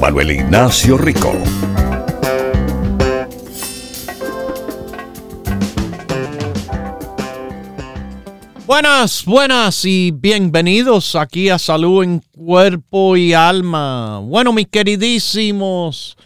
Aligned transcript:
Manuel 0.00 0.30
Ignacio 0.30 0.98
Rico. 0.98 1.32
Buenas, 8.66 9.24
buenas 9.24 9.84
y 9.84 10.10
bienvenidos 10.10 11.16
aquí 11.16 11.48
a 11.48 11.58
Salud 11.58 12.02
en 12.02 12.20
Cuerpo 12.32 13.16
y 13.16 13.32
Alma. 13.32 14.20
Bueno, 14.20 14.52
mis 14.52 14.68
queridísimos, 14.68 16.16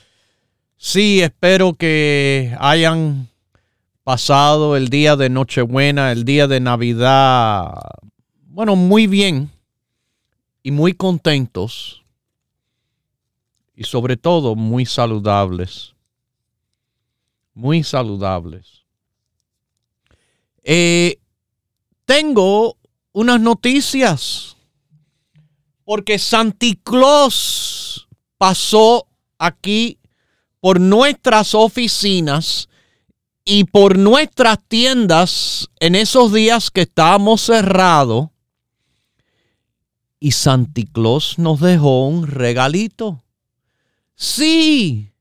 sí, 0.77 1.21
espero 1.21 1.75
que 1.75 2.57
hayan 2.59 3.29
pasado 4.03 4.77
el 4.77 4.89
día 4.89 5.15
de 5.15 5.31
Nochebuena, 5.31 6.11
el 6.11 6.25
día 6.25 6.49
de 6.49 6.59
Navidad, 6.59 7.75
bueno, 8.49 8.75
muy 8.75 9.07
bien 9.07 9.51
y 10.63 10.73
muy 10.73 10.93
contentos 10.95 12.01
y 13.81 13.85
sobre 13.85 14.19
todo 14.19 14.57
muy 14.57 14.85
saludables, 14.85 15.95
muy 17.55 17.83
saludables. 17.83 18.85
Eh, 20.63 21.19
tengo 22.05 22.77
unas 23.13 23.41
noticias 23.41 24.55
porque 25.87 26.19
Santi 26.19 26.77
Claus 26.77 28.07
pasó 28.37 29.07
aquí 29.39 29.99
por 30.61 30.79
nuestras 30.79 31.55
oficinas 31.55 32.69
y 33.47 33.65
por 33.65 33.97
nuestras 33.97 34.59
tiendas 34.69 35.71
en 35.81 35.95
esos 35.95 36.35
días 36.35 36.71
que 36.71 36.83
estábamos 36.83 37.41
cerrados. 37.41 38.29
Y 40.19 40.33
Santi 40.33 40.85
Claus 40.85 41.39
nos 41.39 41.61
dejó 41.61 42.09
un 42.09 42.27
regalito. 42.27 43.23
Sí. 44.21 45.15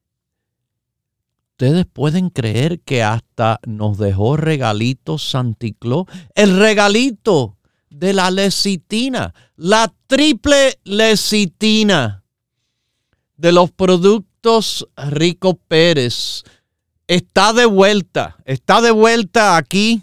Ustedes 1.52 1.86
pueden 1.86 2.30
creer 2.30 2.82
que 2.82 3.02
hasta 3.02 3.62
nos 3.66 3.98
dejó 3.98 4.36
regalito 4.36 5.18
Santi 5.18 5.72
Claus. 5.72 6.08
El 6.36 6.60
regalito 6.60 7.58
de 7.90 8.12
la 8.12 8.30
lecitina. 8.30 9.34
La 9.56 9.94
triple 10.08 10.80
lecitina 10.84 12.26
de 13.38 13.54
los 13.54 13.72
productos 13.72 14.86
Rico 14.98 15.54
Pérez 15.56 16.44
está 17.08 17.54
de 17.54 17.66
vuelta, 17.66 18.36
está 18.44 18.82
de 18.82 18.92
vuelta 18.92 19.56
aquí 19.56 20.02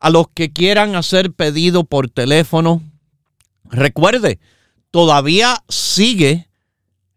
a 0.00 0.10
los 0.10 0.26
que 0.34 0.52
quieran 0.52 0.96
hacer 0.96 1.32
pedido 1.32 1.84
por 1.84 2.10
teléfono. 2.10 2.82
Recuerde, 3.64 4.38
todavía 4.90 5.64
sigue 5.70 6.51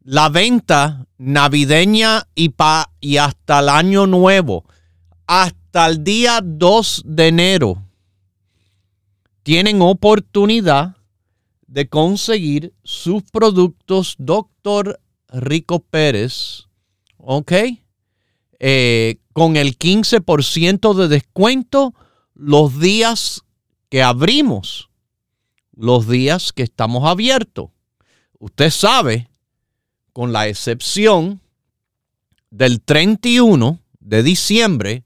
la 0.06 0.30
venta 0.30 1.08
navideña 1.18 2.28
y, 2.36 2.50
pa, 2.50 2.92
y 3.02 3.18
hasta 3.18 3.60
el 3.60 3.70
año 3.70 4.06
nuevo, 4.06 4.64
hasta 5.26 5.88
el 5.88 6.04
día 6.04 6.42
2 6.44 7.02
de 7.06 7.28
enero. 7.28 7.84
Tienen 9.42 9.82
oportunidad 9.82 10.96
de 11.66 11.90
conseguir 11.90 12.74
sus 12.84 13.24
productos 13.24 14.16
Doctor 14.20 15.02
Rico 15.30 15.80
Pérez. 15.80 16.68
¿Ok? 17.18 17.52
Eh, 18.60 19.18
con 19.34 19.58
el 19.58 19.78
15% 19.78 20.94
de 20.94 21.08
descuento 21.08 21.96
los 22.36 22.80
días 22.80 23.42
que 23.90 24.04
abrimos, 24.04 24.90
los 25.76 26.08
días 26.08 26.54
que 26.54 26.64
estamos 26.64 27.06
abiertos. 27.06 27.72
Usted 28.38 28.70
sabe, 28.70 29.30
con 30.16 30.32
la 30.32 30.48
excepción 30.48 31.42
del 32.50 32.80
31 32.80 33.80
de 34.00 34.24
diciembre, 34.24 35.04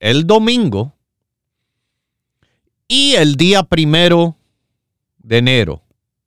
el 0.00 0.26
domingo, 0.26 0.94
y 2.88 3.12
el 3.12 3.36
día 3.36 3.62
primero 3.62 4.34
de 5.18 5.38
enero 5.38 5.82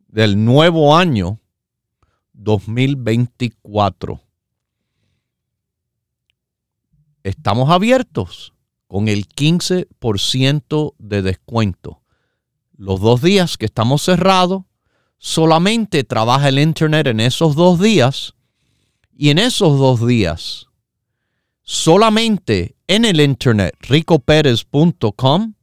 del 0.08 0.46
nuevo 0.46 0.96
año 0.96 1.42
2024 2.32 4.22
estamos 7.24 7.70
abiertos 7.70 8.54
con 8.88 9.10
el 9.10 9.28
15% 9.28 10.94
de 11.00 11.22
descuento. 11.22 12.02
Los 12.78 13.02
dos 13.02 13.22
días 13.22 13.58
que 13.58 13.66
estamos 13.66 14.04
cerrados, 14.04 14.64
solamente 15.26 16.04
trabaja 16.04 16.50
el 16.50 16.60
Internet 16.60 17.08
en 17.08 17.20
esos 17.20 17.56
dos 17.56 17.80
días 17.80 18.36
y 19.18 19.32
en 19.32 19.40
esos 19.40 19.80
dos 19.80 20.06
días, 20.06 20.68
solamente 21.64 22.76
en 22.86 23.06
el 23.06 23.20
Internet, 23.20 23.74
ricoperez.com, 23.80 25.56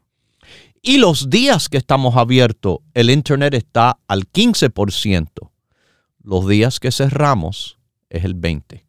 Y 0.82 0.98
los 0.98 1.30
días 1.30 1.70
que 1.70 1.78
estamos 1.78 2.16
abiertos, 2.16 2.80
el 2.94 3.10
Internet 3.10 3.54
está 3.54 4.00
al 4.08 4.32
15%. 4.32 5.28
Los 6.24 6.48
días 6.48 6.80
que 6.80 6.92
cerramos 6.92 7.78
es 8.10 8.24
el 8.24 8.36
20%. 8.36 8.84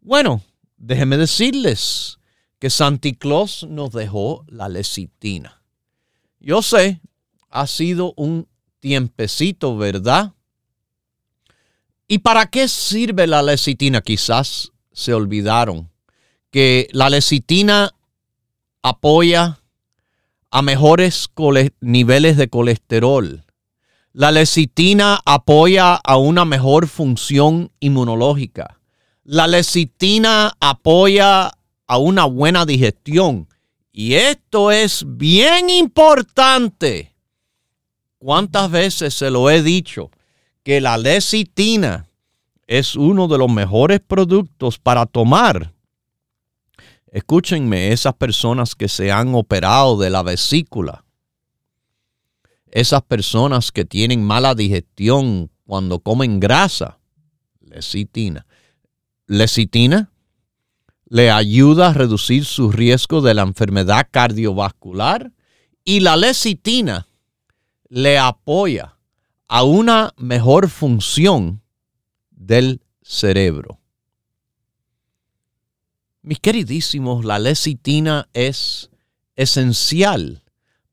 Bueno, 0.00 0.42
déjenme 0.76 1.16
decirles 1.16 2.18
que 2.58 2.70
Santi 2.70 3.14
Claus 3.14 3.66
nos 3.68 3.92
dejó 3.92 4.44
la 4.48 4.68
lecitina. 4.68 5.62
Yo 6.40 6.60
sé, 6.60 7.00
ha 7.54 7.68
sido 7.68 8.12
un 8.16 8.48
tiempecito, 8.80 9.76
¿verdad? 9.76 10.32
¿Y 12.08 12.18
para 12.18 12.46
qué 12.46 12.68
sirve 12.68 13.26
la 13.26 13.42
lecitina? 13.42 14.02
Quizás 14.02 14.72
se 14.92 15.14
olvidaron 15.14 15.88
que 16.50 16.88
la 16.92 17.08
lecitina 17.08 17.94
apoya 18.82 19.60
a 20.50 20.62
mejores 20.62 21.30
niveles 21.80 22.36
de 22.36 22.48
colesterol. 22.48 23.44
La 24.12 24.32
lecitina 24.32 25.20
apoya 25.24 25.94
a 25.94 26.16
una 26.16 26.44
mejor 26.44 26.88
función 26.88 27.70
inmunológica. 27.80 28.80
La 29.22 29.46
lecitina 29.46 30.52
apoya 30.60 31.52
a 31.86 31.98
una 31.98 32.24
buena 32.24 32.66
digestión. 32.66 33.48
Y 33.92 34.14
esto 34.14 34.72
es 34.72 35.04
bien 35.06 35.70
importante. 35.70 37.13
¿Cuántas 38.24 38.70
veces 38.70 39.12
se 39.12 39.30
lo 39.30 39.50
he 39.50 39.62
dicho? 39.62 40.10
que 40.62 40.80
la 40.80 40.96
lecitina 40.96 42.08
es 42.66 42.96
uno 42.96 43.28
de 43.28 43.36
los 43.36 43.52
mejores 43.52 44.00
productos 44.00 44.78
para 44.78 45.04
tomar. 45.04 45.74
Escúchenme, 47.12 47.92
esas 47.92 48.14
personas 48.14 48.74
que 48.74 48.88
se 48.88 49.12
han 49.12 49.34
operado 49.34 49.98
de 49.98 50.08
la 50.08 50.22
vesícula, 50.22 51.04
esas 52.70 53.02
personas 53.02 53.70
que 53.70 53.84
tienen 53.84 54.24
mala 54.24 54.54
digestión 54.54 55.50
cuando 55.64 56.00
comen 56.00 56.40
grasa, 56.40 56.98
lecitina. 57.60 58.46
Lecitina 59.26 60.10
le 61.04 61.30
ayuda 61.30 61.88
a 61.88 61.92
reducir 61.92 62.46
su 62.46 62.72
riesgo 62.72 63.20
de 63.20 63.34
la 63.34 63.42
enfermedad 63.42 64.08
cardiovascular 64.10 65.30
y 65.84 66.00
la 66.00 66.16
lecitina 66.16 67.06
le 67.94 68.18
apoya 68.18 68.98
a 69.46 69.62
una 69.62 70.12
mejor 70.16 70.68
función 70.68 71.62
del 72.32 72.82
cerebro. 73.02 73.78
Mis 76.20 76.40
queridísimos, 76.40 77.24
la 77.24 77.38
lecitina 77.38 78.28
es 78.32 78.90
esencial 79.36 80.42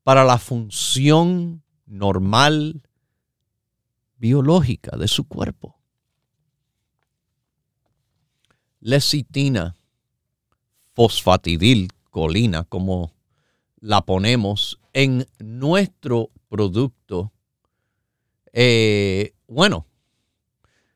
para 0.04 0.22
la 0.22 0.38
función 0.38 1.64
normal 1.86 2.82
biológica 4.18 4.96
de 4.96 5.08
su 5.08 5.24
cuerpo. 5.24 5.74
Lecitina, 8.78 9.74
fosfatidilcolina, 10.94 12.62
como 12.62 13.12
la 13.80 14.02
ponemos 14.02 14.78
en 14.92 15.26
nuestro 15.40 16.30
producto 16.52 17.32
eh, 18.52 19.32
bueno, 19.48 19.86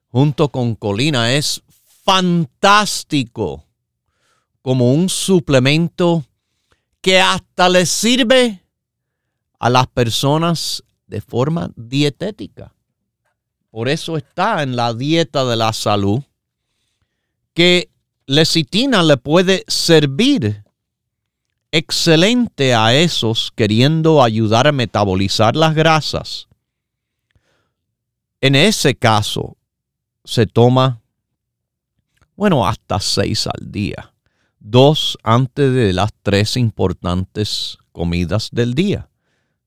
junto 0.08 0.50
con 0.50 0.75
colina 0.75 1.32
es 1.32 1.62
fantástico 2.05 3.64
como 4.61 4.93
un 4.93 5.08
suplemento 5.08 6.25
que 7.00 7.20
hasta 7.20 7.70
le 7.70 7.87
sirve 7.87 8.62
a 9.58 9.70
las 9.70 9.87
personas 9.87 10.85
de 11.06 11.23
forma 11.23 11.70
dietética. 11.76 12.75
Por 13.70 13.88
eso 13.88 14.19
está 14.19 14.62
en 14.62 14.76
la 14.76 14.93
dieta 14.93 15.47
de 15.47 15.56
la 15.56 15.73
salud 15.73 16.23
que 17.55 17.91
lecitina 18.26 19.02
le 19.02 19.17
puede 19.17 19.64
servir 19.69 20.66
excelente 21.71 22.75
a 22.75 22.95
esos 22.95 23.53
queriendo 23.55 24.23
ayudar 24.23 24.67
a 24.67 24.73
metabolizar 24.73 25.57
las 25.57 25.75
grasas 25.75 26.49
en 28.41 28.55
ese 28.55 28.95
caso, 28.95 29.57
se 30.25 30.47
toma, 30.47 31.01
bueno, 32.37 32.67
hasta 32.67 33.01
seis 33.01 33.47
al 33.47 33.73
día. 33.73 34.15
Dos 34.59 35.19
antes 35.23 35.73
de 35.73 35.93
las 35.93 36.11
tres 36.23 36.57
importantes 36.57 37.79
comidas 37.93 38.51
del 38.53 38.75
día. 38.75 39.09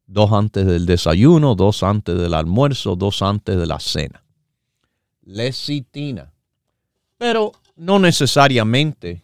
Dos 0.05 0.31
antes 0.31 0.65
del 0.65 0.85
desayuno, 0.85 1.55
dos 1.55 1.83
antes 1.83 2.17
del 2.17 2.33
almuerzo, 2.33 2.95
dos 2.95 3.21
antes 3.21 3.57
de 3.57 3.65
la 3.65 3.79
cena. 3.79 4.23
Lecitina. 5.23 6.31
Pero 7.17 7.51
no 7.75 7.99
necesariamente 7.99 9.23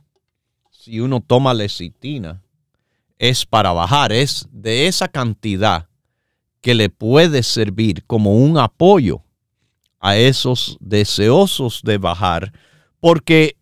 si 0.70 1.00
uno 1.00 1.22
toma 1.22 1.54
lecitina 1.54 2.42
es 3.18 3.46
para 3.46 3.72
bajar, 3.72 4.12
es 4.12 4.48
de 4.52 4.88
esa 4.88 5.08
cantidad 5.08 5.88
que 6.62 6.74
le 6.74 6.90
puede 6.90 7.44
servir 7.44 8.04
como 8.06 8.36
un 8.38 8.58
apoyo 8.58 9.24
a 10.00 10.18
esos 10.18 10.78
deseosos 10.80 11.82
de 11.84 11.98
bajar, 11.98 12.52
porque 13.00 13.58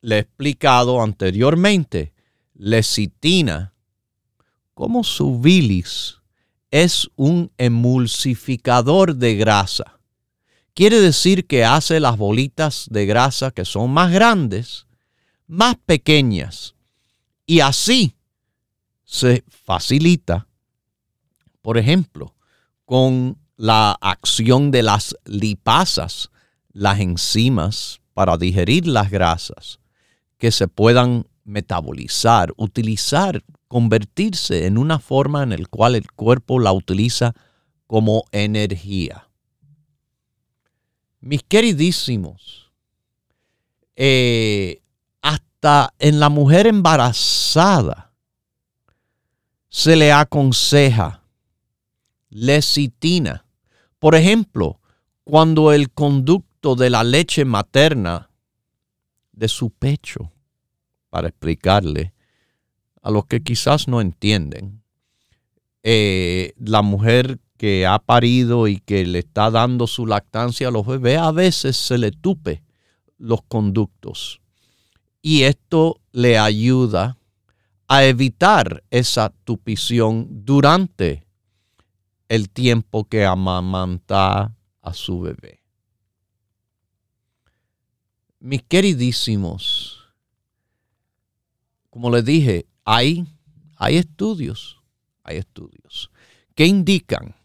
le 0.00 0.16
he 0.16 0.18
explicado 0.20 1.02
anteriormente, 1.02 2.12
lecitina, 2.54 3.74
como 4.74 5.04
su 5.04 5.40
bilis 5.40 6.18
es 6.70 7.08
un 7.16 7.50
emulsificador 7.58 9.16
de 9.16 9.36
grasa. 9.36 9.98
Quiere 10.74 11.00
decir 11.00 11.46
que 11.46 11.64
hace 11.64 12.00
las 12.00 12.18
bolitas 12.18 12.86
de 12.90 13.06
grasa 13.06 13.50
que 13.50 13.64
son 13.64 13.90
más 13.90 14.12
grandes, 14.12 14.86
más 15.46 15.76
pequeñas, 15.86 16.74
y 17.46 17.60
así 17.60 18.14
se 19.16 19.44
facilita, 19.48 20.46
por 21.62 21.78
ejemplo, 21.78 22.34
con 22.84 23.38
la 23.56 23.96
acción 24.00 24.70
de 24.70 24.82
las 24.82 25.16
lipasas, 25.24 26.30
las 26.72 27.00
enzimas 27.00 28.00
para 28.12 28.36
digerir 28.36 28.86
las 28.86 29.10
grasas, 29.10 29.80
que 30.36 30.52
se 30.52 30.68
puedan 30.68 31.26
metabolizar, 31.44 32.52
utilizar, 32.56 33.42
convertirse 33.68 34.66
en 34.66 34.76
una 34.76 34.98
forma 34.98 35.42
en 35.42 35.50
la 35.50 35.66
cual 35.70 35.94
el 35.94 36.10
cuerpo 36.12 36.60
la 36.60 36.72
utiliza 36.72 37.32
como 37.86 38.24
energía. 38.32 39.28
Mis 41.20 41.42
queridísimos, 41.42 42.70
eh, 43.96 44.82
hasta 45.22 45.94
en 45.98 46.20
la 46.20 46.28
mujer 46.28 46.66
embarazada 46.66 48.05
se 49.76 49.94
le 49.94 50.10
aconseja 50.10 51.22
lecitina 52.30 53.46
por 53.98 54.14
ejemplo, 54.14 54.80
cuando 55.24 55.72
el 55.72 55.90
conducto 55.90 56.76
de 56.76 56.90
la 56.90 57.02
leche 57.02 57.44
materna 57.44 58.30
de 59.32 59.48
su 59.48 59.70
pecho, 59.70 60.32
para 61.10 61.28
explicarle 61.28 62.12
a 63.02 63.10
los 63.10 63.26
que 63.26 63.42
quizás 63.42 63.88
no 63.88 64.00
entienden, 64.00 64.82
eh, 65.82 66.52
la 66.58 66.82
mujer 66.82 67.38
que 67.56 67.86
ha 67.86 67.98
parido 67.98 68.68
y 68.68 68.80
que 68.80 69.06
le 69.06 69.20
está 69.20 69.50
dando 69.50 69.86
su 69.86 70.06
lactancia 70.06 70.68
a 70.68 70.70
los 70.70 70.86
bebés, 70.86 71.18
a 71.18 71.32
veces 71.32 71.76
se 71.76 71.96
le 71.96 72.12
tupe 72.12 72.62
los 73.18 73.40
conductos. 73.42 74.40
Y 75.22 75.42
esto 75.42 76.00
le 76.12 76.38
ayuda 76.38 77.18
a 77.88 78.04
evitar 78.04 78.82
esa 78.90 79.30
tupición 79.44 80.44
durante 80.44 81.26
el 82.28 82.50
tiempo 82.50 83.04
que 83.04 83.24
amamanta 83.24 84.56
a 84.82 84.94
su 84.94 85.20
bebé. 85.20 85.62
Mis 88.40 88.62
queridísimos, 88.62 90.00
como 91.90 92.10
les 92.10 92.24
dije, 92.24 92.66
hay, 92.84 93.26
hay 93.76 93.96
estudios, 93.96 94.80
hay 95.22 95.38
estudios 95.38 96.10
que 96.54 96.66
indican 96.66 97.36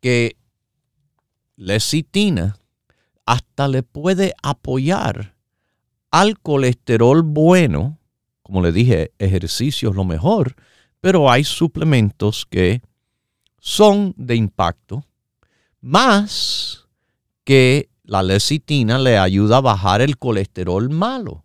que 0.00 0.36
lecitina 1.56 2.56
hasta 3.26 3.68
le 3.68 3.82
puede 3.82 4.32
apoyar 4.42 5.34
al 6.10 6.38
colesterol 6.38 7.22
bueno. 7.22 7.98
Como 8.48 8.62
le 8.62 8.72
dije, 8.72 9.12
ejercicio 9.18 9.90
es 9.90 9.94
lo 9.94 10.06
mejor, 10.06 10.56
pero 11.02 11.30
hay 11.30 11.44
suplementos 11.44 12.46
que 12.46 12.80
son 13.60 14.14
de 14.16 14.36
impacto, 14.36 15.04
más 15.82 16.86
que 17.44 17.90
la 18.04 18.22
lecitina 18.22 18.98
le 18.98 19.18
ayuda 19.18 19.58
a 19.58 19.60
bajar 19.60 20.00
el 20.00 20.16
colesterol 20.16 20.88
malo. 20.88 21.44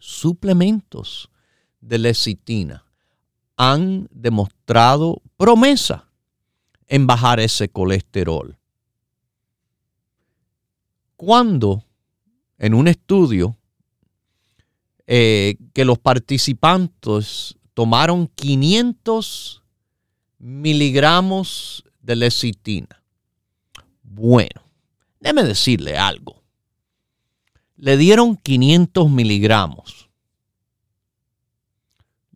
Suplementos 0.00 1.30
de 1.80 1.98
lecitina 1.98 2.84
han 3.56 4.08
demostrado 4.10 5.22
promesa 5.36 6.08
en 6.88 7.06
bajar 7.06 7.38
ese 7.38 7.68
colesterol. 7.68 8.58
Cuando 11.14 11.84
en 12.58 12.74
un 12.74 12.88
estudio 12.88 13.56
eh, 15.12 15.56
que 15.72 15.84
los 15.84 15.98
participantes 15.98 17.56
tomaron 17.74 18.28
500 18.28 19.62
miligramos 20.38 21.84
de 22.00 22.14
lecitina. 22.14 23.02
Bueno, 24.02 24.62
déme 25.18 25.42
decirle 25.42 25.98
algo. 25.98 26.42
Le 27.76 27.96
dieron 27.96 28.36
500 28.36 29.10
miligramos. 29.10 30.08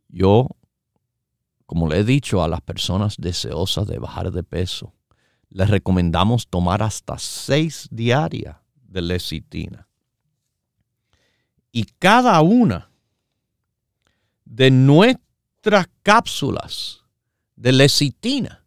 Yo 0.08 0.48
como 1.66 1.88
le 1.88 1.98
he 1.98 2.04
dicho 2.04 2.42
a 2.42 2.48
las 2.48 2.60
personas 2.60 3.16
deseosas 3.18 3.86
de 3.86 3.98
bajar 3.98 4.30
de 4.30 4.42
peso, 4.42 4.92
les 5.48 5.68
recomendamos 5.70 6.48
tomar 6.48 6.82
hasta 6.82 7.18
seis 7.18 7.88
diarias 7.90 8.56
de 8.76 9.02
lecitina. 9.02 9.83
Y 11.76 11.86
cada 11.98 12.40
una 12.40 12.88
de 14.44 14.70
nuestras 14.70 15.88
cápsulas 16.04 17.02
de 17.56 17.72
lecitina, 17.72 18.64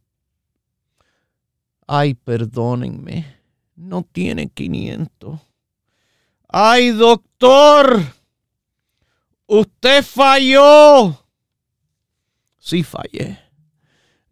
ay, 1.87 2.15
perdónenme, 2.15 3.39
no 3.77 4.03
tiene 4.03 4.49
500. 4.49 5.39
Ay, 6.49 6.89
doctor, 6.89 8.03
usted 9.45 10.03
falló 10.03 11.17
Sí 12.59 12.83
fallé. 12.83 13.39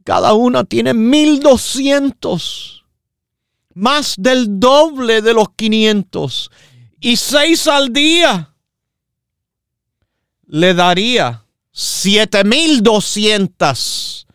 Cada 0.04 0.34
una 0.34 0.66
tiene 0.66 0.94
1200. 0.94 2.84
Más 3.74 4.16
del 4.18 4.60
doble 4.60 5.22
de 5.22 5.34
los 5.34 5.48
500. 5.56 6.52
Y 7.00 7.16
seis 7.16 7.66
al 7.70 7.94
día. 7.94 8.55
Le 10.48 10.74
daría 10.74 11.46
7200 11.72 14.28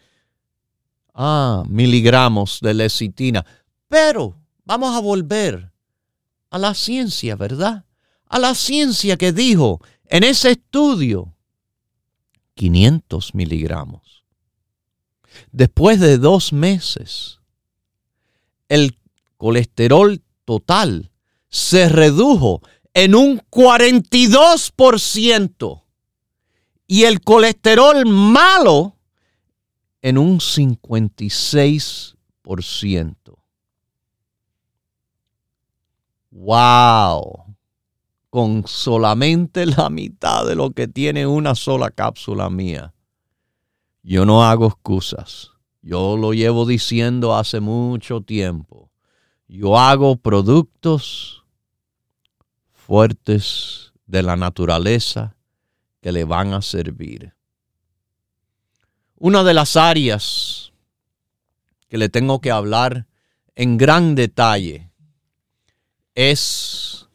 ah, 1.14 1.64
miligramos 1.68 2.60
de 2.60 2.74
lecitina. 2.74 3.44
Pero 3.88 4.36
vamos 4.64 4.94
a 4.94 5.00
volver 5.00 5.72
a 6.50 6.58
la 6.58 6.74
ciencia, 6.74 7.34
¿verdad? 7.36 7.86
A 8.26 8.38
la 8.38 8.54
ciencia 8.54 9.16
que 9.16 9.32
dijo 9.32 9.80
en 10.06 10.24
ese 10.24 10.50
estudio 10.52 11.34
500 12.54 13.34
miligramos. 13.34 14.24
Después 15.52 16.00
de 16.00 16.18
dos 16.18 16.52
meses, 16.52 17.38
el 18.68 18.98
colesterol 19.36 20.20
total 20.44 21.12
se 21.48 21.88
redujo 21.88 22.62
en 22.92 23.14
un 23.14 23.40
42% 23.50 25.79
y 26.90 27.04
el 27.04 27.20
colesterol 27.20 28.04
malo 28.04 28.96
en 30.02 30.18
un 30.18 30.40
56%. 30.40 33.14
¡Wow! 36.32 37.44
con 38.28 38.66
solamente 38.66 39.66
la 39.66 39.88
mitad 39.88 40.44
de 40.44 40.56
lo 40.56 40.72
que 40.72 40.88
tiene 40.88 41.28
una 41.28 41.54
sola 41.54 41.92
cápsula 41.92 42.50
mía. 42.50 42.92
Yo 44.02 44.26
no 44.26 44.42
hago 44.42 44.66
excusas. 44.66 45.52
Yo 45.82 46.16
lo 46.16 46.32
llevo 46.32 46.66
diciendo 46.66 47.36
hace 47.36 47.60
mucho 47.60 48.20
tiempo. 48.20 48.90
Yo 49.46 49.78
hago 49.78 50.16
productos 50.16 51.44
fuertes 52.72 53.92
de 54.06 54.24
la 54.24 54.34
naturaleza 54.34 55.36
que 56.00 56.12
le 56.12 56.24
van 56.24 56.52
a 56.52 56.62
servir. 56.62 57.34
Una 59.16 59.44
de 59.44 59.54
las 59.54 59.76
áreas 59.76 60.72
que 61.88 61.98
le 61.98 62.08
tengo 62.08 62.40
que 62.40 62.50
hablar 62.50 63.06
en 63.54 63.76
gran 63.76 64.14
detalle 64.14 64.90
es 66.14 67.08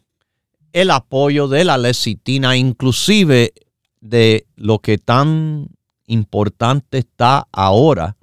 el 0.72 0.90
apoyo 0.90 1.48
de 1.48 1.64
la 1.64 1.78
lecitina, 1.78 2.56
inclusive 2.56 3.54
de 4.00 4.46
lo 4.56 4.78
que 4.78 4.98
tan 4.98 5.68
importante 6.06 6.98
está 6.98 7.48
ahora, 7.50 8.16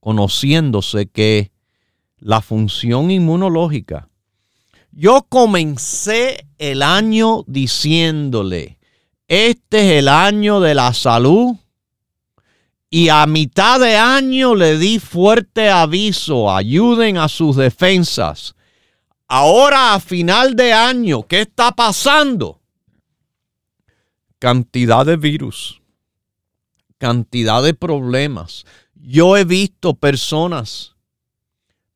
conociéndose 0.00 1.06
que 1.06 1.52
la 2.18 2.40
función 2.40 3.10
inmunológica. 3.10 4.08
Yo 4.90 5.26
comencé 5.28 6.46
el 6.58 6.82
año 6.82 7.44
diciéndole, 7.46 8.77
este 9.28 9.78
es 9.78 9.98
el 9.98 10.08
año 10.08 10.58
de 10.60 10.74
la 10.74 10.92
salud. 10.94 11.54
Y 12.90 13.10
a 13.10 13.26
mitad 13.26 13.78
de 13.78 13.96
año 13.96 14.54
le 14.54 14.78
di 14.78 14.98
fuerte 14.98 15.68
aviso, 15.68 16.50
ayuden 16.50 17.18
a 17.18 17.28
sus 17.28 17.56
defensas. 17.56 18.54
Ahora 19.28 19.92
a 19.92 20.00
final 20.00 20.56
de 20.56 20.72
año, 20.72 21.26
¿qué 21.26 21.42
está 21.42 21.72
pasando? 21.72 22.62
Cantidad 24.38 25.04
de 25.04 25.18
virus, 25.18 25.82
cantidad 26.96 27.62
de 27.62 27.74
problemas. 27.74 28.64
Yo 28.94 29.36
he 29.36 29.44
visto 29.44 29.92
personas, 29.92 30.96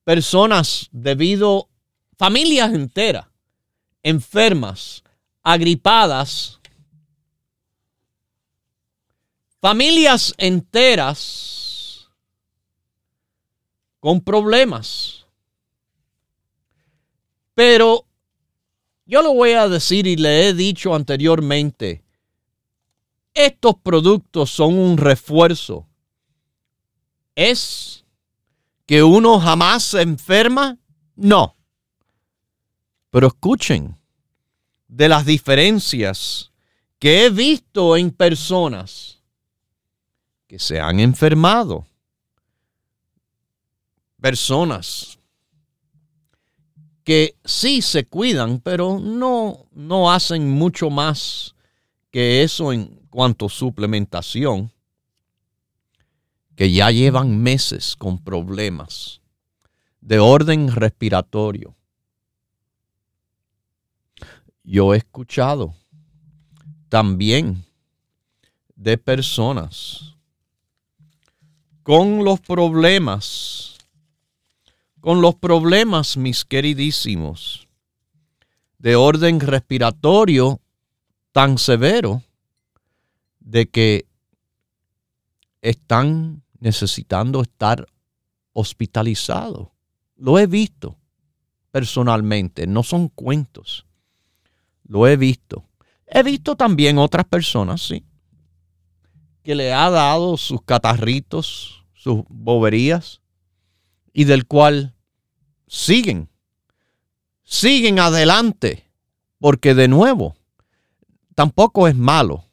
personas 0.04 0.90
debido, 0.92 1.70
familias 2.18 2.74
enteras, 2.74 3.28
enfermas, 4.02 5.04
agripadas, 5.42 6.60
familias 9.62 10.34
enteras 10.36 12.10
con 14.00 14.20
problemas 14.20 15.22
pero 17.54 18.06
yo 19.04 19.22
lo 19.22 19.34
voy 19.34 19.52
a 19.52 19.68
decir 19.68 20.06
y 20.06 20.16
le 20.16 20.48
he 20.48 20.54
dicho 20.54 20.94
anteriormente, 20.94 22.02
estos 23.34 23.76
productos 23.82 24.50
son 24.50 24.78
un 24.78 24.96
refuerzo. 24.96 25.86
¿Es 27.34 28.04
que 28.86 29.02
uno 29.02 29.40
jamás 29.40 29.84
se 29.84 30.02
enferma? 30.02 30.78
No. 31.16 31.56
Pero 33.10 33.28
escuchen 33.28 33.96
de 34.88 35.08
las 35.08 35.24
diferencias 35.24 36.52
que 36.98 37.24
he 37.24 37.30
visto 37.30 37.96
en 37.96 38.10
personas 38.10 39.21
que 40.52 40.58
se 40.58 40.78
han 40.78 41.00
enfermado. 41.00 41.86
Personas 44.20 45.18
que 47.04 47.36
sí 47.42 47.80
se 47.80 48.04
cuidan, 48.04 48.60
pero 48.60 48.98
no, 49.00 49.64
no 49.72 50.12
hacen 50.12 50.50
mucho 50.50 50.90
más 50.90 51.54
que 52.10 52.42
eso 52.42 52.70
en 52.70 52.84
cuanto 53.08 53.46
a 53.46 53.48
suplementación, 53.48 54.70
que 56.54 56.70
ya 56.70 56.90
llevan 56.90 57.42
meses 57.42 57.96
con 57.96 58.22
problemas 58.22 59.22
de 60.02 60.18
orden 60.18 60.70
respiratorio. 60.70 61.74
Yo 64.62 64.92
he 64.92 64.98
escuchado 64.98 65.74
también 66.90 67.64
de 68.76 68.98
personas 68.98 70.11
con 71.82 72.24
los 72.24 72.40
problemas, 72.40 73.76
con 75.00 75.20
los 75.20 75.34
problemas, 75.34 76.16
mis 76.16 76.44
queridísimos, 76.44 77.68
de 78.78 78.96
orden 78.96 79.40
respiratorio 79.40 80.60
tan 81.32 81.58
severo 81.58 82.22
de 83.40 83.68
que 83.68 84.06
están 85.60 86.42
necesitando 86.58 87.42
estar 87.42 87.86
hospitalizados. 88.52 89.68
Lo 90.16 90.38
he 90.38 90.46
visto 90.46 90.96
personalmente, 91.70 92.66
no 92.66 92.82
son 92.82 93.08
cuentos. 93.08 93.86
Lo 94.84 95.06
he 95.06 95.16
visto. 95.16 95.64
He 96.06 96.22
visto 96.22 96.54
también 96.54 96.98
otras 96.98 97.24
personas, 97.24 97.80
sí, 97.80 98.04
que 99.42 99.54
le 99.54 99.72
ha 99.72 99.90
dado 99.90 100.36
sus 100.36 100.62
catarritos, 100.62 101.84
sus 101.94 102.22
boberías, 102.28 103.20
y 104.12 104.24
del 104.24 104.46
cual 104.46 104.94
siguen, 105.66 106.28
siguen 107.42 107.98
adelante, 107.98 108.90
porque 109.38 109.74
de 109.74 109.88
nuevo, 109.88 110.36
tampoco 111.34 111.88
es 111.88 111.96
malo 111.96 112.44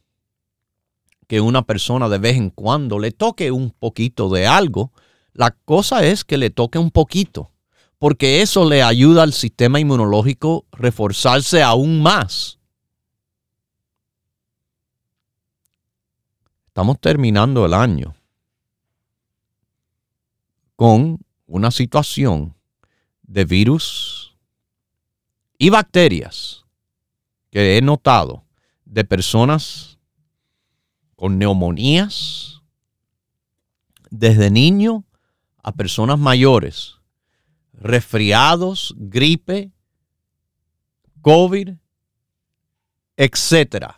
que 1.28 1.42
una 1.42 1.62
persona 1.62 2.10
de 2.10 2.18
vez 2.18 2.38
en 2.38 2.50
cuando 2.50 2.98
le 2.98 3.12
toque 3.12 3.52
un 3.52 3.70
poquito 3.70 4.30
de 4.30 4.48
algo. 4.48 4.92
La 5.32 5.52
cosa 5.52 6.04
es 6.04 6.26
que 6.26 6.40
le 6.40 6.50
toque 6.50 6.80
un 6.80 6.90
poquito, 6.90 7.52
porque 8.00 8.42
eso 8.42 8.68
le 8.68 8.82
ayuda 8.82 9.22
al 9.22 9.34
sistema 9.34 9.80
inmunológico 9.80 10.66
reforzarse 10.72 11.62
aún 11.62 12.02
más. 12.02 12.59
Estamos 16.80 17.02
terminando 17.02 17.66
el 17.66 17.74
año 17.74 18.16
con 20.78 21.20
una 21.46 21.72
situación 21.72 22.56
de 23.24 23.44
virus 23.44 24.38
y 25.58 25.72
bacterias 25.72 26.64
que 27.52 27.76
he 27.76 27.82
notado 27.82 28.46
de 28.86 29.04
personas 29.04 30.00
con 31.18 31.38
neumonías, 31.38 32.62
desde 34.10 34.50
niño 34.50 35.04
a 35.62 35.74
personas 35.74 36.18
mayores, 36.18 36.96
resfriados, 37.74 38.96
gripe, 38.98 39.74
COVID, 41.20 41.72
etc. 43.18 43.96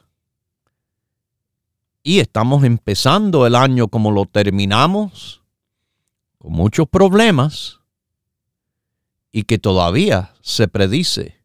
Y 2.03 2.19
estamos 2.19 2.63
empezando 2.63 3.45
el 3.45 3.55
año 3.55 3.87
como 3.87 4.11
lo 4.11 4.25
terminamos, 4.25 5.41
con 6.37 6.53
muchos 6.53 6.87
problemas, 6.87 7.79
y 9.31 9.43
que 9.43 9.59
todavía 9.59 10.33
se 10.41 10.67
predice 10.67 11.41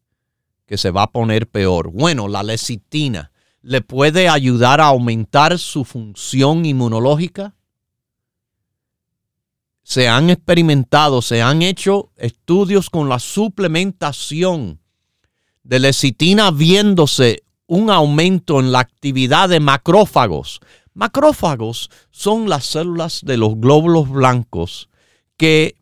que 0.66 0.76
se 0.76 0.90
va 0.90 1.04
a 1.04 1.10
poner 1.12 1.48
peor. 1.48 1.90
Bueno, 1.92 2.28
la 2.28 2.42
lecitina 2.42 3.30
le 3.62 3.80
puede 3.80 4.28
ayudar 4.28 4.80
a 4.80 4.86
aumentar 4.86 5.58
su 5.58 5.84
función 5.84 6.66
inmunológica? 6.66 7.54
Se 9.82 10.08
han 10.08 10.30
experimentado, 10.30 11.22
se 11.22 11.42
han 11.42 11.62
hecho 11.62 12.12
estudios 12.16 12.90
con 12.90 13.08
la 13.08 13.18
suplementación 13.18 14.80
de 15.62 15.80
lecitina 15.80 16.50
viéndose 16.50 17.44
un 17.66 17.90
aumento 17.90 18.60
en 18.60 18.72
la 18.72 18.80
actividad 18.80 19.48
de 19.48 19.60
macrófagos. 19.60 20.60
Macrófagos 20.94 21.90
son 22.10 22.48
las 22.48 22.64
células 22.64 23.20
de 23.24 23.36
los 23.36 23.56
glóbulos 23.56 24.08
blancos 24.08 24.88
que 25.36 25.76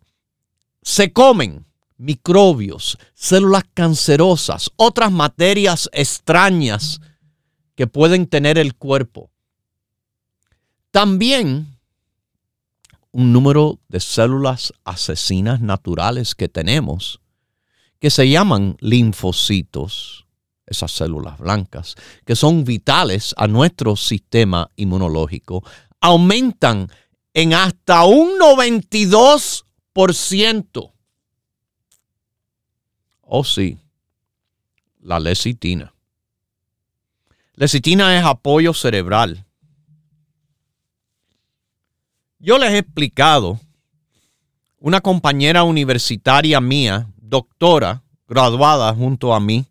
se 0.82 1.12
comen 1.12 1.64
microbios, 1.96 2.98
células 3.14 3.64
cancerosas, 3.72 4.70
otras 4.76 5.12
materias 5.12 5.88
extrañas 5.92 7.00
que 7.74 7.86
pueden 7.86 8.26
tener 8.26 8.58
el 8.58 8.74
cuerpo. 8.74 9.30
También 10.90 11.74
un 13.12 13.32
número 13.32 13.78
de 13.88 14.00
células 14.00 14.72
asesinas 14.84 15.60
naturales 15.60 16.34
que 16.34 16.48
tenemos, 16.48 17.20
que 18.00 18.10
se 18.10 18.28
llaman 18.28 18.76
linfocitos, 18.80 20.23
esas 20.66 20.92
células 20.92 21.38
blancas, 21.38 21.96
que 22.24 22.36
son 22.36 22.64
vitales 22.64 23.34
a 23.36 23.46
nuestro 23.46 23.96
sistema 23.96 24.70
inmunológico, 24.76 25.62
aumentan 26.00 26.88
en 27.32 27.54
hasta 27.54 28.04
un 28.04 28.38
92%. 28.38 30.92
Oh 33.22 33.44
sí, 33.44 33.78
la 35.00 35.20
lecitina. 35.20 35.94
Lecitina 37.54 38.18
es 38.18 38.24
apoyo 38.24 38.74
cerebral. 38.74 39.46
Yo 42.38 42.58
les 42.58 42.72
he 42.72 42.78
explicado, 42.78 43.60
una 44.78 45.00
compañera 45.00 45.62
universitaria 45.62 46.60
mía, 46.60 47.08
doctora, 47.16 48.02
graduada 48.28 48.92
junto 48.94 49.32
a 49.32 49.40
mí, 49.40 49.64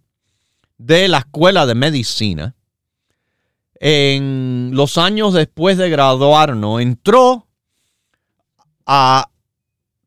de 0.77 1.07
la 1.07 1.19
escuela 1.19 1.65
de 1.65 1.75
medicina, 1.75 2.55
en 3.79 4.71
los 4.73 4.97
años 4.97 5.33
después 5.33 5.77
de 5.77 5.89
graduarnos, 5.89 6.81
entró 6.81 7.47
a 8.85 9.29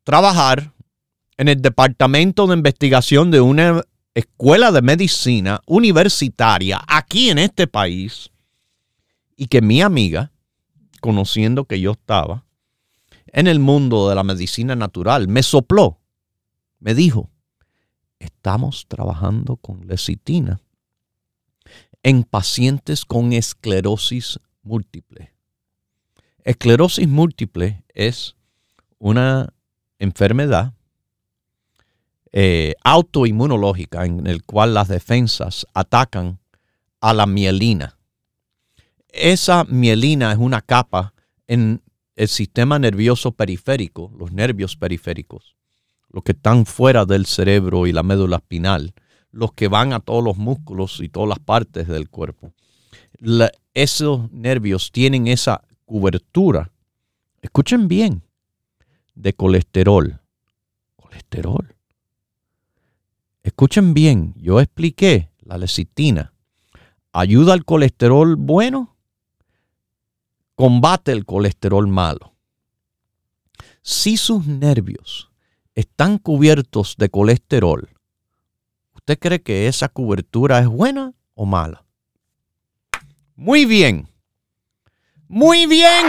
trabajar 0.03 0.73
en 1.37 1.47
el 1.47 1.61
departamento 1.61 2.47
de 2.47 2.55
investigación 2.55 3.29
de 3.29 3.41
una 3.41 3.83
escuela 4.15 4.71
de 4.71 4.81
medicina 4.81 5.61
universitaria 5.67 6.81
aquí 6.87 7.29
en 7.29 7.37
este 7.37 7.67
país 7.67 8.31
y 9.35 9.45
que 9.45 9.61
mi 9.61 9.81
amiga, 9.81 10.31
conociendo 10.99 11.65
que 11.65 11.79
yo 11.79 11.91
estaba 11.91 12.43
en 13.27 13.45
el 13.45 13.59
mundo 13.59 14.09
de 14.09 14.15
la 14.15 14.23
medicina 14.23 14.75
natural, 14.75 15.27
me 15.27 15.43
sopló, 15.43 15.99
me 16.79 16.95
dijo, 16.95 17.29
estamos 18.19 18.85
trabajando 18.87 19.57
con 19.57 19.87
lecitina 19.87 20.59
en 22.03 22.23
pacientes 22.23 23.03
con 23.03 23.33
esclerosis 23.33 24.39
múltiple. 24.63 25.33
Esclerosis 26.45 27.07
múltiple 27.07 27.83
es 27.93 28.37
una 28.99 29.53
enfermedad 29.99 30.73
eh, 32.31 32.75
autoinmunológica 32.83 34.05
en 34.05 34.27
el 34.27 34.43
cual 34.43 34.73
las 34.73 34.87
defensas 34.87 35.67
atacan 35.73 36.39
a 37.01 37.13
la 37.13 37.25
mielina. 37.25 37.97
Esa 39.09 39.65
mielina 39.65 40.31
es 40.31 40.37
una 40.37 40.61
capa 40.61 41.13
en 41.47 41.81
el 42.15 42.29
sistema 42.29 42.79
nervioso 42.79 43.33
periférico, 43.33 44.13
los 44.17 44.31
nervios 44.31 44.77
periféricos, 44.77 45.56
los 46.17 46.23
que 46.23 46.31
están 46.31 46.65
fuera 46.65 47.05
del 47.05 47.27
cerebro 47.27 47.85
y 47.85 47.91
la 47.91 48.01
médula 48.01 48.37
espinal, 48.37 48.95
los 49.29 49.53
que 49.53 49.67
van 49.67 49.93
a 49.93 49.99
todos 49.99 50.23
los 50.23 50.35
músculos 50.35 50.99
y 50.99 51.09
todas 51.09 51.29
las 51.29 51.37
partes 51.37 51.87
del 51.87 52.09
cuerpo. 52.09 52.53
esos 53.75 54.31
nervios 54.31 54.91
tienen 54.91 55.27
esa 55.27 55.61
cobertura, 55.85 56.71
escuchen 57.39 57.87
bien, 57.87 58.23
de 59.13 59.33
colesterol. 59.33 60.19
Colesterol. 60.95 61.75
Escuchen 63.43 63.93
bien, 63.93 64.33
yo 64.37 64.59
expliqué 64.59 65.29
la 65.41 65.59
lecitina. 65.59 66.33
Ayuda 67.11 67.53
al 67.53 67.63
colesterol 67.63 68.35
bueno, 68.37 68.97
combate 70.55 71.11
el 71.11 71.25
colesterol 71.25 71.87
malo. 71.87 72.33
Si 73.83 74.17
sus 74.17 74.47
nervios 74.47 75.26
están 75.77 76.17
cubiertos 76.17 76.95
de 76.97 77.07
colesterol, 77.09 77.87
¿usted 78.95 79.19
cree 79.19 79.43
que 79.43 79.67
esa 79.67 79.87
cobertura 79.89 80.57
es 80.57 80.65
buena 80.65 81.13
o 81.35 81.45
mala? 81.45 81.85
Muy 83.35 83.65
bien. 83.65 84.09
Muy 85.27 85.67
bien. 85.67 86.07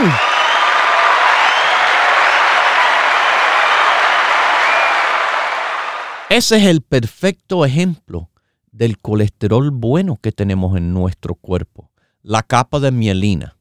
Ese 6.31 6.57
es 6.57 6.63
el 6.63 6.81
perfecto 6.81 7.63
ejemplo 7.63 8.31
del 8.71 8.97
colesterol 8.97 9.69
bueno 9.69 10.17
que 10.19 10.31
tenemos 10.31 10.75
en 10.77 10.95
nuestro 10.95 11.35
cuerpo, 11.35 11.91
la 12.23 12.41
capa 12.41 12.79
de 12.79 12.89
mielina. 12.89 13.55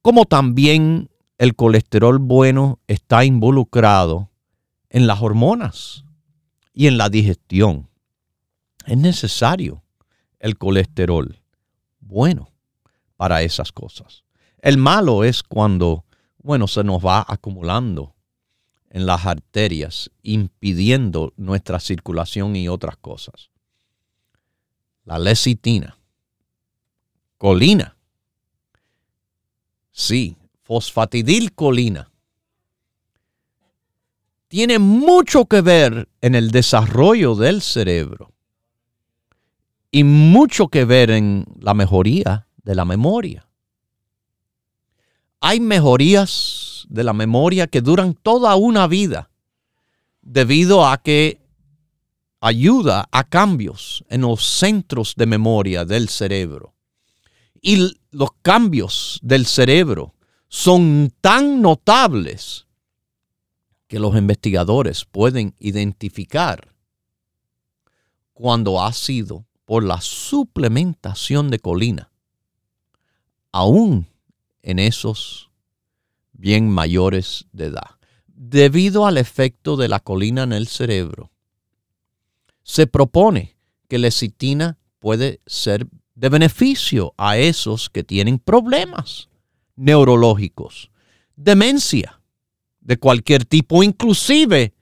Como 0.00 0.26
también 0.26 1.10
el 1.38 1.56
colesterol 1.56 2.20
bueno 2.20 2.78
está 2.86 3.24
involucrado 3.24 4.27
en 4.90 5.06
las 5.06 5.20
hormonas 5.20 6.04
y 6.72 6.86
en 6.86 6.98
la 6.98 7.08
digestión. 7.08 7.88
Es 8.86 8.96
necesario 8.96 9.82
el 10.38 10.56
colesterol 10.56 11.40
bueno 12.00 12.50
para 13.16 13.42
esas 13.42 13.72
cosas. 13.72 14.24
El 14.60 14.78
malo 14.78 15.24
es 15.24 15.42
cuando, 15.42 16.04
bueno, 16.38 16.66
se 16.66 16.84
nos 16.84 17.04
va 17.04 17.24
acumulando 17.28 18.14
en 18.90 19.06
las 19.06 19.26
arterias, 19.26 20.10
impidiendo 20.22 21.32
nuestra 21.36 21.78
circulación 21.80 22.56
y 22.56 22.68
otras 22.68 22.96
cosas. 22.96 23.50
La 25.04 25.18
lecitina, 25.18 25.98
colina, 27.36 27.96
sí, 29.90 30.36
fosfatidilcolina, 30.62 32.10
tiene 34.48 34.78
mucho 34.78 35.44
que 35.44 35.60
ver 35.60 36.08
en 36.20 36.34
el 36.34 36.50
desarrollo 36.50 37.34
del 37.34 37.62
cerebro 37.62 38.32
y 39.90 40.04
mucho 40.04 40.68
que 40.68 40.84
ver 40.84 41.10
en 41.10 41.44
la 41.60 41.74
mejoría 41.74 42.48
de 42.62 42.74
la 42.74 42.84
memoria. 42.84 43.46
Hay 45.40 45.60
mejorías 45.60 46.86
de 46.88 47.04
la 47.04 47.12
memoria 47.12 47.66
que 47.66 47.80
duran 47.80 48.14
toda 48.14 48.56
una 48.56 48.86
vida 48.86 49.30
debido 50.22 50.86
a 50.86 50.98
que 50.98 51.40
ayuda 52.40 53.08
a 53.12 53.24
cambios 53.24 54.04
en 54.08 54.22
los 54.22 54.44
centros 54.44 55.14
de 55.16 55.26
memoria 55.26 55.84
del 55.84 56.08
cerebro. 56.08 56.74
Y 57.60 57.96
los 58.10 58.30
cambios 58.42 59.18
del 59.22 59.46
cerebro 59.46 60.14
son 60.48 61.12
tan 61.20 61.60
notables 61.60 62.67
que 63.88 63.98
los 63.98 64.16
investigadores 64.16 65.04
pueden 65.06 65.54
identificar 65.58 66.74
cuando 68.34 68.82
ha 68.82 68.92
sido 68.92 69.46
por 69.64 69.82
la 69.82 70.00
suplementación 70.00 71.50
de 71.50 71.58
colina, 71.58 72.12
aún 73.50 74.06
en 74.62 74.78
esos 74.78 75.50
bien 76.32 76.70
mayores 76.70 77.46
de 77.52 77.66
edad. 77.66 77.98
Debido 78.26 79.06
al 79.06 79.18
efecto 79.18 79.76
de 79.76 79.88
la 79.88 79.98
colina 79.98 80.44
en 80.44 80.52
el 80.52 80.68
cerebro, 80.68 81.32
se 82.62 82.86
propone 82.86 83.56
que 83.88 83.98
la 83.98 84.02
lecitina 84.02 84.78
puede 85.00 85.40
ser 85.46 85.88
de 86.14 86.28
beneficio 86.28 87.14
a 87.16 87.38
esos 87.38 87.90
que 87.90 88.04
tienen 88.04 88.38
problemas 88.38 89.28
neurológicos, 89.74 90.90
demencia 91.36 92.17
de 92.88 92.96
cualquier 92.96 93.44
tipo, 93.44 93.82
inclusive 93.82 94.72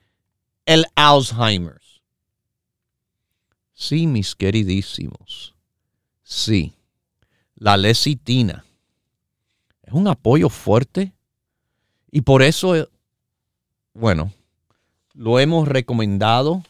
el 0.65 0.87
Alzheimer. 0.95 1.81
Sí, 3.73 4.07
mis 4.07 4.37
queridísimos. 4.37 5.57
Sí, 6.23 6.73
la 7.57 7.77
lecitina 7.77 8.65
es 9.83 9.93
un 9.93 10.07
apoyo 10.07 10.49
fuerte 10.51 11.15
y 12.13 12.21
por 12.21 12.45
eso, 12.45 12.77
eh, 12.77 12.89
bueno, 13.93 14.33
lo 15.13 15.41
hemos 15.41 15.67
recomendado 15.67 16.63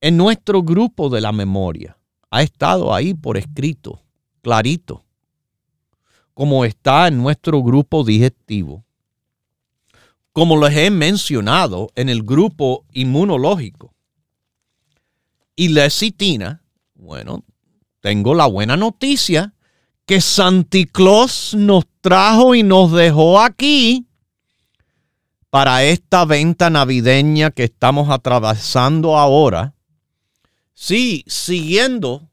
en 0.00 0.16
nuestro 0.16 0.62
grupo 0.62 1.10
de 1.10 1.20
la 1.20 1.32
memoria. 1.32 1.98
Ha 2.30 2.40
estado 2.40 2.94
ahí 2.94 3.12
por 3.12 3.36
escrito, 3.36 4.00
clarito, 4.40 5.04
como 6.32 6.64
está 6.64 7.08
en 7.08 7.18
nuestro 7.18 7.62
grupo 7.62 8.02
digestivo, 8.02 8.82
como 10.32 10.56
les 10.56 10.76
he 10.76 10.90
mencionado 10.90 11.90
en 11.94 12.08
el 12.08 12.22
grupo 12.22 12.84
inmunológico 12.92 13.94
y 15.56 15.68
lecitina, 15.68 16.62
bueno, 16.94 17.44
tengo 18.00 18.34
la 18.34 18.46
buena 18.46 18.76
noticia 18.76 19.54
que 20.06 20.20
Santi 20.20 20.86
Claus 20.86 21.54
nos 21.54 21.84
trajo 22.00 22.54
y 22.54 22.62
nos 22.62 22.92
dejó 22.92 23.40
aquí 23.40 24.06
para 25.50 25.84
esta 25.84 26.24
venta 26.24 26.70
navideña 26.70 27.50
que 27.50 27.64
estamos 27.64 28.08
atravesando 28.08 29.18
ahora. 29.18 29.74
Sí, 30.72 31.24
siguiendo 31.26 32.30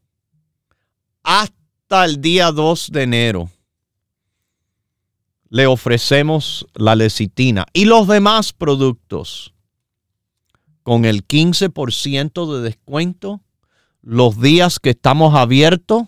hasta 1.22 2.04
el 2.04 2.20
día 2.20 2.50
2 2.52 2.90
de 2.92 3.02
enero. 3.02 3.50
Le 5.50 5.66
ofrecemos 5.66 6.66
la 6.74 6.94
lecitina 6.94 7.66
y 7.72 7.86
los 7.86 8.06
demás 8.06 8.52
productos 8.52 9.54
con 10.82 11.04
el 11.04 11.26
15% 11.26 12.54
de 12.54 12.62
descuento 12.62 13.42
los 14.02 14.40
días 14.40 14.78
que 14.78 14.90
estamos 14.90 15.34
abiertos, 15.34 16.04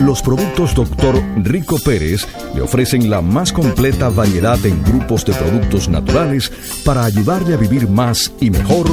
Los 0.00 0.22
productos 0.22 0.74
Dr. 0.74 1.22
Rico 1.36 1.78
Pérez 1.78 2.26
le 2.54 2.62
ofrecen 2.62 3.08
la 3.08 3.20
más 3.20 3.52
completa 3.52 4.08
variedad 4.08 4.58
en 4.66 4.82
grupos 4.82 5.24
de 5.24 5.32
productos 5.32 5.88
naturales 5.88 6.50
para 6.84 7.04
ayudarle 7.04 7.54
a 7.54 7.56
vivir 7.56 7.88
más 7.88 8.32
y 8.40 8.50
mejor 8.50 8.86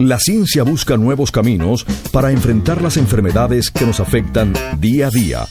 La 0.10 0.18
ciencia 0.18 0.64
busca 0.64 0.98
nuevos 0.98 1.30
caminos 1.30 1.86
para 2.12 2.32
enfrentar 2.32 2.82
las 2.82 2.98
enfermedades 2.98 3.70
que 3.70 3.86
nos 3.86 4.00
afectan 4.00 4.54
día 4.80 5.06
a 5.06 5.10
día. 5.12 5.46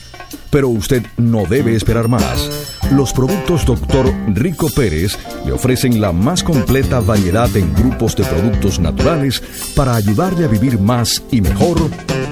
Pero 0.49 0.67
usted 0.67 1.01
no 1.15 1.45
debe 1.45 1.77
esperar 1.77 2.09
más. 2.09 2.75
Los 2.91 3.13
productos 3.13 3.65
Dr. 3.65 4.13
Rico 4.33 4.67
Pérez 4.75 5.17
le 5.45 5.53
ofrecen 5.53 6.01
la 6.01 6.11
más 6.11 6.43
completa 6.43 6.99
variedad 6.99 7.55
en 7.55 7.73
grupos 7.73 8.17
de 8.17 8.25
productos 8.25 8.81
naturales 8.81 9.41
para 9.77 9.95
ayudarle 9.95 10.43
a 10.43 10.49
vivir 10.49 10.77
más 10.77 11.23
y 11.31 11.39
mejor 11.39 11.77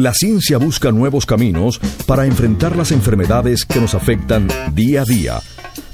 La 0.00 0.14
ciencia 0.14 0.56
busca 0.56 0.92
nuevos 0.92 1.26
caminos 1.26 1.78
para 2.06 2.24
enfrentar 2.24 2.74
las 2.74 2.90
enfermedades 2.90 3.66
que 3.66 3.82
nos 3.82 3.94
afectan 3.94 4.48
día 4.72 5.02
a 5.02 5.04
día. 5.04 5.40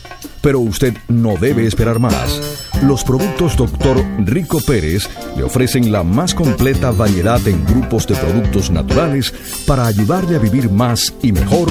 Pero 0.41 0.59
usted 0.59 0.97
no 1.07 1.37
debe 1.37 1.67
esperar 1.67 1.99
más. 1.99 2.41
Los 2.83 3.03
productos 3.03 3.55
Dr. 3.55 4.03
Rico 4.25 4.59
Pérez 4.59 5.07
le 5.37 5.43
ofrecen 5.43 5.91
la 5.91 6.01
más 6.03 6.33
completa 6.33 6.89
variedad 6.91 7.45
en 7.47 7.63
grupos 7.65 8.07
de 8.07 8.15
productos 8.15 8.71
naturales 8.71 9.33
para 9.67 9.85
ayudarle 9.85 10.35
a 10.35 10.39
vivir 10.39 10.69
más 10.69 11.13
y 11.21 11.31
mejor 11.31 11.69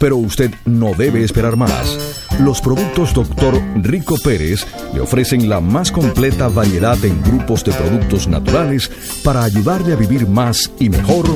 Pero 0.00 0.16
usted 0.16 0.50
no 0.64 0.94
debe 0.94 1.22
esperar 1.22 1.56
más. 1.56 2.26
Los 2.40 2.62
productos 2.62 3.12
Dr. 3.12 3.60
Rico 3.82 4.16
Pérez 4.16 4.66
le 4.94 5.00
ofrecen 5.00 5.48
la 5.48 5.60
más 5.60 5.92
completa 5.92 6.48
variedad 6.48 6.96
en 7.04 7.22
grupos 7.22 7.62
de 7.64 7.72
productos 7.72 8.26
naturales 8.26 8.90
para 9.22 9.44
ayudarle 9.44 9.92
a 9.92 9.96
vivir 9.96 10.26
más 10.26 10.72
y 10.80 10.88
mejor 10.88 11.26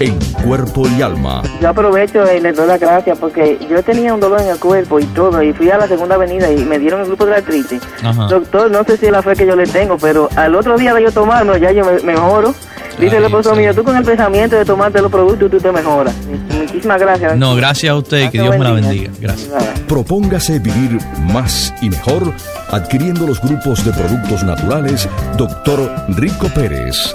en 0.00 0.18
cuerpo 0.44 0.88
y 0.88 1.02
alma. 1.02 1.42
Yo 1.60 1.68
aprovecho 1.68 2.24
y 2.34 2.40
le 2.40 2.52
doy 2.52 2.66
las 2.66 2.80
gracias 2.80 3.18
porque 3.18 3.58
yo 3.70 3.82
tenía 3.82 4.14
un 4.14 4.20
dolor 4.20 4.40
en 4.40 4.48
el 4.48 4.58
cuerpo 4.58 4.98
y 4.98 5.04
todo, 5.06 5.42
y 5.42 5.52
fui 5.52 5.70
a 5.70 5.78
la 5.78 5.86
segunda 5.86 6.14
avenida 6.16 6.50
y 6.50 6.64
me 6.64 6.78
dieron 6.78 7.00
el 7.02 7.06
grupo 7.06 7.26
de 7.26 7.36
artritis. 7.36 7.80
Doctor, 8.28 8.70
no 8.70 8.82
sé 8.84 8.96
si 8.96 9.06
es 9.06 9.12
la 9.12 9.22
fe 9.22 9.34
que 9.34 9.46
yo 9.46 9.54
le 9.54 9.66
tengo, 9.66 9.96
pero 9.98 10.28
al 10.36 10.54
otro 10.54 10.76
día 10.76 10.94
de 10.94 11.02
yo 11.02 11.12
tomarlo, 11.12 11.56
ya 11.56 11.70
yo 11.72 11.84
me 11.84 12.00
mejoro. 12.00 12.54
Dice 12.98 13.16
el 13.16 13.24
esposo 13.24 13.54
mío, 13.54 13.74
tú 13.74 13.82
con 13.82 13.96
el 13.96 14.04
pensamiento 14.04 14.56
de 14.56 14.64
tomarte 14.64 15.00
los 15.00 15.10
productos, 15.10 15.50
tú 15.50 15.58
te 15.58 15.72
mejoras. 15.72 16.14
Muchísimas 16.54 17.00
gracias. 17.00 17.36
No, 17.36 17.54
gracias 17.54 17.90
a 17.90 17.96
usted 17.96 18.30
que 18.30 18.42
Dios 18.42 18.58
me 18.58 18.64
la 18.64 18.72
bendiga. 18.72 19.10
Gracias. 19.18 19.50
Propóngase 19.88 20.58
vivir 20.58 20.98
más 21.32 21.72
y 21.80 21.88
mejor 21.88 22.32
adquiriendo 22.70 23.26
los 23.26 23.40
grupos 23.40 23.84
de 23.84 23.92
productos 23.92 24.42
naturales 24.44 25.08
Dr. 25.36 25.90
Rico 26.08 26.48
Pérez. 26.54 27.14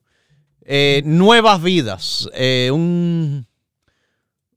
eh, 0.63 1.03
nuevas 1.05 1.61
vidas, 1.61 2.29
eh, 2.33 2.71
un, 2.73 3.45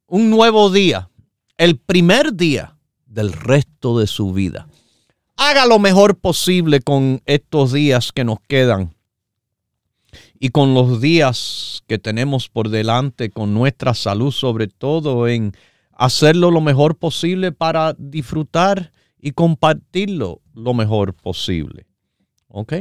un 0.06 0.30
nuevo 0.30 0.70
día, 0.70 1.11
el 1.58 1.76
primer 1.76 2.35
día 2.35 2.78
del 3.04 3.32
resto 3.32 3.98
de 3.98 4.06
su 4.06 4.32
vida 4.32 4.66
haga 5.37 5.66
lo 5.66 5.78
mejor 5.78 6.16
posible 6.16 6.80
con 6.80 7.20
estos 7.26 7.72
días 7.72 8.12
que 8.12 8.24
nos 8.24 8.38
quedan 8.48 8.94
y 10.38 10.50
con 10.50 10.72
los 10.72 11.00
días 11.00 11.82
que 11.87 11.98
tenemos 11.98 12.48
por 12.48 12.70
delante, 12.70 13.28
con 13.28 13.52
nuestra 13.52 13.92
salud 13.92 14.30
sobre 14.30 14.68
todo, 14.68 15.26
en 15.28 15.52
hacerlo 15.92 16.50
lo 16.50 16.61
mejor 16.61 16.96
posible 16.96 17.52
para 17.52 17.94
disfrutar 17.98 18.92
y 19.18 19.33
compartirlo 19.33 20.40
lo 20.55 20.74
mejor 20.74 21.14
posible. 21.14 21.87
¿Ok? 22.48 22.74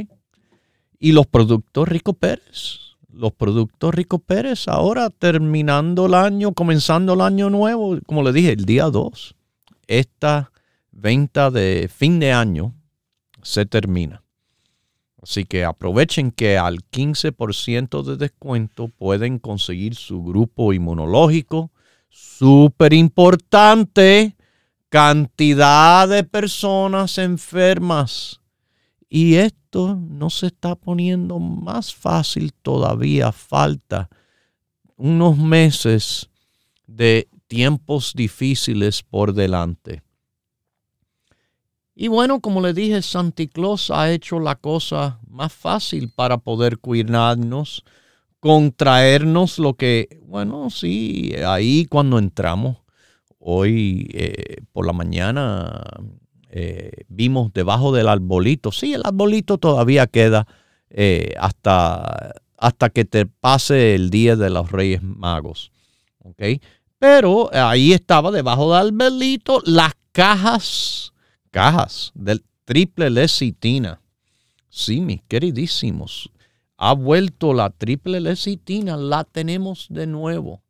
Y 0.98 1.12
los 1.12 1.26
productos 1.26 1.88
Rico 1.88 2.12
Pérez. 2.14 2.78
Los 3.10 3.32
productos 3.32 3.94
Rico 3.94 4.18
Pérez 4.18 4.68
ahora 4.68 5.10
terminando 5.10 6.06
el 6.06 6.14
año, 6.14 6.52
comenzando 6.52 7.14
el 7.14 7.20
año 7.20 7.50
nuevo, 7.50 7.98
como 8.06 8.22
le 8.22 8.32
dije, 8.32 8.52
el 8.52 8.64
día 8.64 8.84
2. 8.84 9.34
Esta 9.86 10.52
venta 10.92 11.50
de 11.50 11.90
fin 11.92 12.20
de 12.20 12.32
año 12.32 12.74
se 13.42 13.66
termina. 13.66 14.22
Así 15.20 15.44
que 15.44 15.64
aprovechen 15.64 16.30
que 16.30 16.58
al 16.58 16.78
15% 16.90 18.02
de 18.02 18.16
descuento 18.16 18.88
pueden 18.88 19.38
conseguir 19.38 19.94
su 19.94 20.22
grupo 20.22 20.72
inmunológico. 20.72 21.71
Súper 22.12 22.92
importante. 22.92 24.36
Cantidad 24.88 26.06
de 26.08 26.22
personas 26.22 27.16
enfermas. 27.18 28.40
Y 29.08 29.36
esto 29.36 29.96
no 29.96 30.30
se 30.30 30.46
está 30.46 30.74
poniendo 30.74 31.38
más 31.38 31.94
fácil 31.94 32.52
todavía. 32.52 33.32
Falta 33.32 34.10
unos 34.96 35.38
meses 35.38 36.30
de 36.86 37.28
tiempos 37.48 38.12
difíciles 38.14 39.02
por 39.02 39.32
delante. 39.32 40.02
Y 41.94 42.08
bueno, 42.08 42.40
como 42.40 42.60
le 42.60 42.72
dije, 42.72 43.02
Santa 43.02 43.46
Claus 43.46 43.90
ha 43.90 44.10
hecho 44.10 44.40
la 44.40 44.56
cosa 44.56 45.20
más 45.28 45.52
fácil 45.52 46.10
para 46.10 46.38
poder 46.38 46.78
cuidarnos, 46.78 47.84
contraernos 48.42 49.60
lo 49.60 49.74
que, 49.74 50.18
bueno, 50.26 50.68
sí, 50.68 51.32
ahí 51.46 51.86
cuando 51.86 52.18
entramos, 52.18 52.78
hoy 53.38 54.10
eh, 54.14 54.56
por 54.72 54.84
la 54.84 54.92
mañana 54.92 55.80
eh, 56.50 56.90
vimos 57.06 57.52
debajo 57.52 57.92
del 57.92 58.08
arbolito, 58.08 58.72
sí, 58.72 58.94
el 58.94 59.02
arbolito 59.04 59.58
todavía 59.58 60.08
queda 60.08 60.48
eh, 60.90 61.34
hasta, 61.38 62.34
hasta 62.58 62.90
que 62.90 63.04
te 63.04 63.26
pase 63.26 63.94
el 63.94 64.10
día 64.10 64.34
de 64.34 64.50
los 64.50 64.72
Reyes 64.72 65.04
Magos, 65.04 65.70
¿ok? 66.24 66.42
Pero 66.98 67.48
ahí 67.52 67.92
estaba 67.92 68.32
debajo 68.32 68.74
del 68.74 68.88
arbolito 68.88 69.62
las 69.64 69.92
cajas 70.10 71.12
cajas 71.52 72.10
del 72.16 72.42
triple 72.64 73.08
lecitina. 73.08 74.00
Sí, 74.68 75.00
mis 75.00 75.22
queridísimos, 75.28 76.28
ha 76.84 76.94
vuelto 76.94 77.54
la 77.54 77.70
triple 77.70 78.20
lecitina, 78.20 78.96
la 78.96 79.22
tenemos 79.22 79.86
de 79.88 80.08
nuevo. 80.08 80.64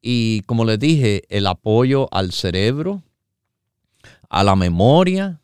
Y 0.00 0.40
como 0.46 0.64
les 0.64 0.78
dije, 0.78 1.24
el 1.28 1.46
apoyo 1.46 2.08
al 2.12 2.32
cerebro, 2.32 3.02
a 4.30 4.42
la 4.42 4.56
memoria, 4.56 5.42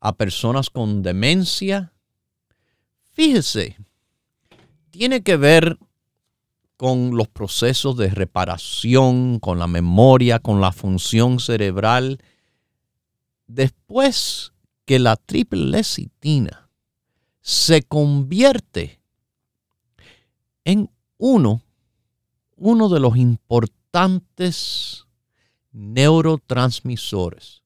a 0.00 0.14
personas 0.16 0.68
con 0.68 1.02
demencia. 1.02 1.94
Fíjese, 3.12 3.78
tiene 4.90 5.22
que 5.22 5.38
ver 5.38 5.78
con 6.76 7.16
los 7.16 7.28
procesos 7.28 7.96
de 7.96 8.10
reparación, 8.10 9.38
con 9.38 9.58
la 9.58 9.66
memoria, 9.66 10.40
con 10.40 10.60
la 10.60 10.72
función 10.72 11.40
cerebral 11.40 12.18
después 13.46 14.52
que 14.84 14.98
la 14.98 15.16
triple 15.16 15.64
lecitina 15.64 16.68
se 17.40 17.82
convierte 17.82 19.01
en 20.64 20.90
uno, 21.18 21.62
uno 22.56 22.88
de 22.88 23.00
los 23.00 23.16
importantes 23.16 25.06
neurotransmisores. 25.72 27.62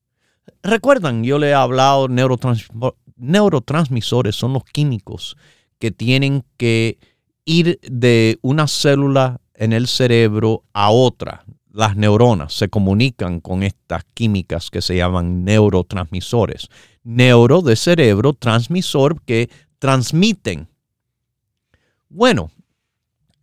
Recuerdan, 0.62 1.24
yo 1.24 1.38
le 1.38 1.48
he 1.48 1.54
hablado, 1.54 2.08
neurotransmisores 2.08 4.36
son 4.36 4.52
los 4.52 4.64
químicos 4.64 5.36
que 5.78 5.90
tienen 5.90 6.44
que 6.56 6.98
ir 7.44 7.78
de 7.82 8.38
una 8.42 8.66
célula 8.66 9.40
en 9.54 9.72
el 9.72 9.86
cerebro 9.86 10.64
a 10.72 10.90
otra. 10.90 11.44
Las 11.70 11.96
neuronas 11.96 12.52
se 12.54 12.68
comunican 12.68 13.40
con 13.40 13.62
estas 13.62 14.02
químicas 14.14 14.70
que 14.70 14.82
se 14.82 14.96
llaman 14.96 15.44
neurotransmisores. 15.44 16.68
Neuro 17.04 17.62
de 17.62 17.76
cerebro, 17.76 18.32
transmisor 18.32 19.22
que 19.22 19.48
transmiten. 19.78 20.66
Bueno, 22.08 22.50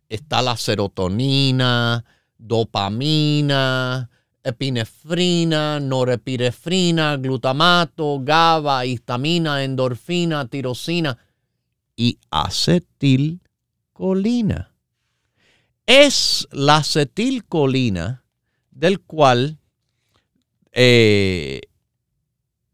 está 0.08 0.42
la 0.42 0.56
serotonina, 0.56 2.04
dopamina, 2.38 4.10
epinefrina, 4.42 5.80
norepinefrina, 5.80 7.16
glutamato, 7.16 8.20
GABA, 8.20 8.84
histamina, 8.86 9.64
endorfina, 9.64 10.46
tirosina 10.48 11.18
y 11.96 12.18
acetilcolina. 12.30 13.40
Es 15.86 16.46
la 16.50 16.76
acetilcolina 16.76 18.24
del 18.70 19.00
cual 19.00 19.58
eh, 20.72 21.60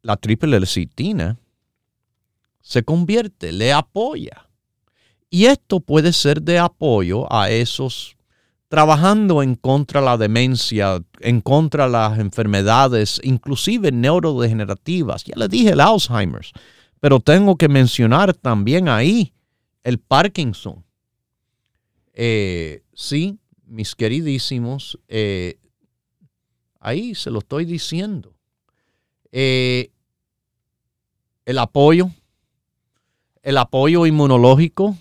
la 0.03 0.17
triple 0.17 0.59
lecitina 0.59 1.39
se 2.61 2.83
convierte, 2.83 3.53
le 3.53 3.73
apoya. 3.73 4.50
Y 5.31 5.47
esto 5.47 5.79
puede 5.79 6.13
ser 6.13 6.43
de 6.43 6.59
apoyo 6.59 7.33
a 7.33 7.51
esos 7.51 8.17
trabajando 8.71 9.43
en 9.43 9.57
contra 9.57 10.01
la 10.01 10.17
demencia, 10.17 11.03
en 11.21 11.41
contra 11.41 11.89
las 11.89 12.19
enfermedades, 12.19 13.21
inclusive 13.25 13.91
neurodegenerativas. 13.91 15.25
Ya 15.25 15.35
le 15.37 15.49
dije 15.49 15.71
el 15.71 15.81
Alzheimer's, 15.81 16.53
pero 17.01 17.19
tengo 17.19 17.57
que 17.57 17.69
mencionar 17.69 18.33
también 18.35 18.89
ahí 18.89 19.33
el 19.83 19.99
Parkinson. 19.99 20.85
Eh, 22.13 22.83
sí, 22.93 23.39
mis 23.67 23.95
queridísimos, 23.97 24.99
eh, 25.09 25.59
ahí 26.79 27.15
se 27.15 27.31
lo 27.31 27.41
estoy 27.41 27.65
diciendo. 27.65 28.35
Eh, 29.33 29.91
el 31.45 31.59
apoyo, 31.59 32.11
el 33.43 33.57
apoyo 33.59 34.07
inmunológico, 34.07 34.97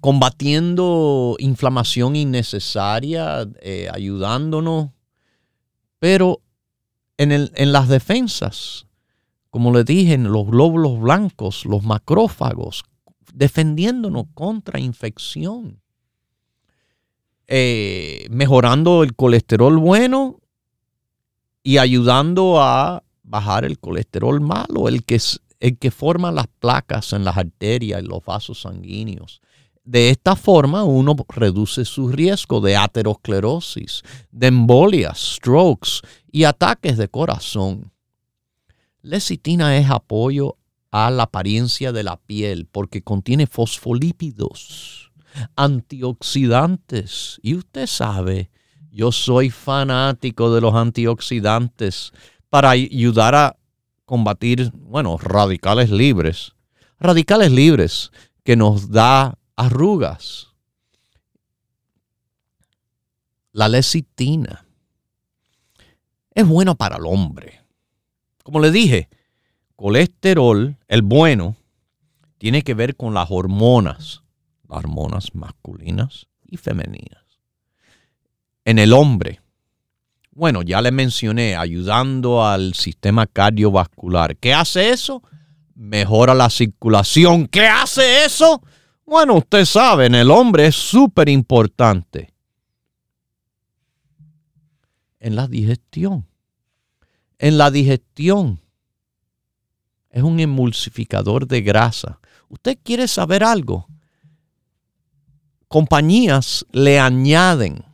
combatiendo 0.00 1.36
inflamación 1.38 2.16
innecesaria, 2.16 3.46
ayudándonos, 3.92 4.90
pero 5.98 6.42
en, 7.16 7.32
el, 7.32 7.52
en 7.54 7.72
las 7.72 7.88
defensas, 7.88 8.86
como 9.50 9.72
le 9.72 9.84
dije, 9.84 10.18
los 10.18 10.46
glóbulos 10.46 11.00
blancos, 11.00 11.64
los 11.64 11.82
macrófagos, 11.82 12.84
defendiéndonos 13.32 14.26
contra 14.34 14.80
infección, 14.80 15.80
eh, 17.46 18.26
mejorando 18.30 19.02
el 19.02 19.14
colesterol 19.14 19.78
bueno 19.78 20.40
y 21.62 21.78
ayudando 21.78 22.60
a 22.60 23.04
bajar 23.22 23.64
el 23.64 23.78
colesterol 23.78 24.40
malo, 24.40 24.88
el 24.88 25.04
que, 25.04 25.20
el 25.60 25.78
que 25.78 25.90
forma 25.90 26.32
las 26.32 26.46
placas 26.46 27.12
en 27.12 27.24
las 27.24 27.36
arterias 27.36 28.02
y 28.02 28.06
los 28.06 28.24
vasos 28.24 28.62
sanguíneos. 28.62 29.40
De 29.84 30.10
esta 30.10 30.34
forma 30.34 30.82
uno 30.82 31.14
reduce 31.28 31.84
su 31.84 32.08
riesgo 32.08 32.60
de 32.60 32.76
aterosclerosis, 32.76 34.02
de 34.32 34.48
embolias, 34.48 35.36
strokes 35.36 36.00
y 36.32 36.42
ataques 36.42 36.96
de 36.96 37.08
corazón. 37.08 37.92
Lecitina 39.00 39.76
es 39.76 39.88
apoyo 39.88 40.56
a 40.90 41.10
la 41.10 41.24
apariencia 41.24 41.92
de 41.92 42.02
la 42.02 42.16
piel 42.16 42.66
porque 42.66 43.02
contiene 43.02 43.46
fosfolípidos, 43.46 45.12
antioxidantes. 45.54 47.38
Y 47.42 47.54
usted 47.54 47.86
sabe, 47.86 48.50
yo 48.90 49.12
soy 49.12 49.50
fanático 49.50 50.52
de 50.52 50.60
los 50.60 50.74
antioxidantes 50.74 52.12
para 52.50 52.70
ayudar 52.70 53.34
a 53.36 53.56
combatir, 54.06 54.72
bueno, 54.72 55.18
radicales 55.18 55.90
libres. 55.90 56.54
Radicales 56.98 57.52
libres 57.52 58.10
que 58.42 58.56
nos 58.56 58.90
da 58.90 59.38
arrugas. 59.56 60.48
La 63.52 63.68
lecitina 63.68 64.66
es 66.34 66.46
buena 66.46 66.74
para 66.74 66.96
el 66.96 67.06
hombre 67.06 67.66
como 68.46 68.60
le 68.60 68.70
dije, 68.70 69.08
colesterol, 69.74 70.78
el 70.86 71.02
bueno, 71.02 71.56
tiene 72.38 72.62
que 72.62 72.74
ver 72.74 72.94
con 72.94 73.12
las 73.12 73.28
hormonas, 73.28 74.22
las 74.68 74.78
hormonas 74.78 75.34
masculinas 75.34 76.28
y 76.44 76.56
femeninas. 76.56 77.24
En 78.64 78.78
el 78.78 78.92
hombre, 78.92 79.40
bueno, 80.36 80.62
ya 80.62 80.80
le 80.80 80.92
mencioné, 80.92 81.56
ayudando 81.56 82.46
al 82.46 82.74
sistema 82.74 83.26
cardiovascular. 83.26 84.36
¿Qué 84.36 84.54
hace 84.54 84.90
eso? 84.90 85.22
Mejora 85.74 86.34
la 86.34 86.48
circulación. 86.48 87.48
¿Qué 87.48 87.66
hace 87.66 88.24
eso? 88.24 88.62
Bueno, 89.04 89.34
usted 89.34 89.64
sabe, 89.64 90.06
en 90.06 90.14
el 90.14 90.30
hombre 90.30 90.66
es 90.66 90.76
súper 90.76 91.28
importante. 91.28 92.32
En 95.18 95.34
la 95.34 95.48
digestión 95.48 96.26
en 97.38 97.58
la 97.58 97.70
digestión. 97.70 98.60
Es 100.10 100.22
un 100.22 100.40
emulsificador 100.40 101.46
de 101.46 101.60
grasa. 101.60 102.20
¿Usted 102.48 102.78
quiere 102.82 103.06
saber 103.06 103.44
algo? 103.44 103.86
Compañías 105.68 106.64
le 106.72 106.98
añaden 106.98 107.84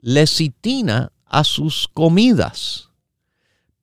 lecitina 0.00 1.10
a 1.26 1.44
sus 1.44 1.88
comidas 1.88 2.90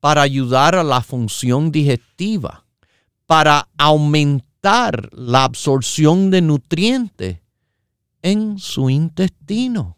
para 0.00 0.22
ayudar 0.22 0.74
a 0.74 0.82
la 0.82 1.00
función 1.00 1.70
digestiva, 1.70 2.64
para 3.26 3.68
aumentar 3.78 5.08
la 5.12 5.44
absorción 5.44 6.30
de 6.30 6.42
nutrientes 6.42 7.38
en 8.22 8.58
su 8.58 8.90
intestino. 8.90 9.96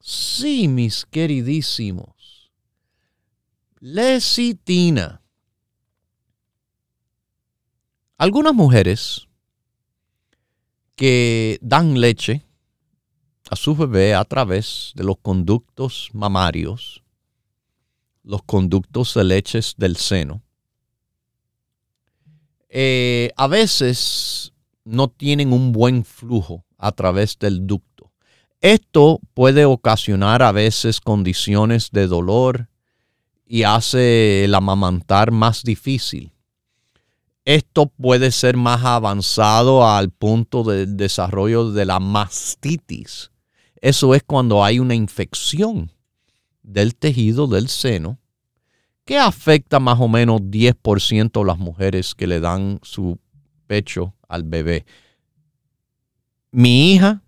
Sí, 0.00 0.68
mis 0.68 1.06
queridísimos 1.06 2.18
lecitina. 3.80 5.22
Algunas 8.16 8.54
mujeres 8.54 9.28
que 10.96 11.58
dan 11.62 12.00
leche 12.00 12.44
a 13.50 13.56
su 13.56 13.74
bebé 13.74 14.14
a 14.14 14.24
través 14.24 14.92
de 14.94 15.04
los 15.04 15.16
conductos 15.20 16.10
mamarios, 16.12 17.02
los 18.22 18.42
conductos 18.42 19.14
de 19.14 19.24
leches 19.24 19.74
del 19.76 19.96
seno, 19.96 20.42
eh, 22.68 23.30
a 23.36 23.46
veces 23.46 24.52
no 24.84 25.08
tienen 25.08 25.52
un 25.52 25.72
buen 25.72 26.04
flujo 26.04 26.64
a 26.76 26.92
través 26.92 27.38
del 27.38 27.66
ducto. 27.66 28.12
Esto 28.60 29.20
puede 29.34 29.64
ocasionar 29.64 30.42
a 30.42 30.52
veces 30.52 31.00
condiciones 31.00 31.90
de 31.90 32.06
dolor, 32.06 32.68
y 33.48 33.62
hace 33.62 34.44
el 34.44 34.54
amamantar 34.54 35.32
más 35.32 35.62
difícil. 35.62 36.32
Esto 37.46 37.86
puede 37.86 38.30
ser 38.30 38.58
más 38.58 38.84
avanzado 38.84 39.88
al 39.88 40.10
punto 40.10 40.62
del 40.64 40.98
desarrollo 40.98 41.72
de 41.72 41.86
la 41.86 41.98
mastitis. 41.98 43.30
Eso 43.80 44.14
es 44.14 44.22
cuando 44.22 44.64
hay 44.64 44.78
una 44.78 44.94
infección 44.94 45.92
del 46.62 46.94
tejido 46.94 47.46
del 47.46 47.68
seno 47.68 48.18
que 49.04 49.18
afecta 49.18 49.80
más 49.80 49.98
o 50.00 50.08
menos 50.08 50.40
10% 50.42 51.40
a 51.40 51.46
las 51.46 51.58
mujeres 51.58 52.14
que 52.14 52.26
le 52.26 52.40
dan 52.40 52.78
su 52.82 53.18
pecho 53.66 54.14
al 54.28 54.42
bebé. 54.42 54.84
Mi 56.50 56.92
hija, 56.92 57.22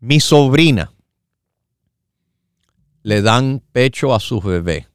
mi 0.00 0.18
sobrina, 0.18 0.92
le 3.02 3.22
dan 3.22 3.62
pecho 3.72 4.14
a 4.14 4.20
su 4.20 4.40
bebé. 4.40 4.88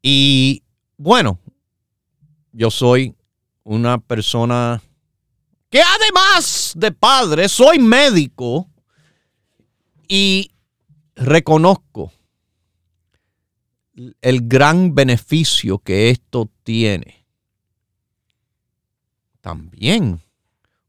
Y 0.00 0.62
bueno, 0.96 1.40
yo 2.52 2.70
soy 2.70 3.16
una 3.64 3.98
persona 3.98 4.80
que 5.68 5.80
además 5.82 6.72
de 6.76 6.92
padre, 6.92 7.48
soy 7.48 7.80
médico 7.80 8.70
y 10.08 10.50
reconozco 11.14 12.12
el 14.20 14.46
gran 14.46 14.94
beneficio 14.94 15.78
que 15.78 16.10
esto 16.10 16.50
tiene. 16.62 17.24
también 19.40 20.20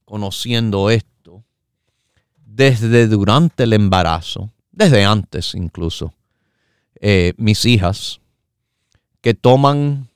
conociendo 0.03 0.89
esto 0.89 1.43
desde 2.43 3.07
durante 3.07 3.65
el 3.65 3.73
embarazo, 3.73 4.49
desde 4.71 5.05
antes 5.05 5.53
incluso, 5.53 6.11
eh, 6.99 7.33
mis 7.37 7.65
hijas 7.65 8.19
que 9.21 9.35
toman 9.35 10.07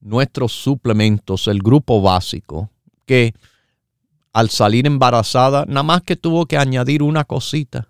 nuestros 0.00 0.52
suplementos, 0.52 1.46
el 1.46 1.58
grupo 1.58 2.00
básico, 2.00 2.70
que 3.04 3.34
al 4.34 4.50
salir 4.50 4.84
embarazada, 4.86 5.64
nada 5.66 5.84
más 5.84 6.02
que 6.02 6.16
tuvo 6.16 6.46
que 6.46 6.58
añadir 6.58 7.04
una 7.04 7.24
cosita. 7.24 7.88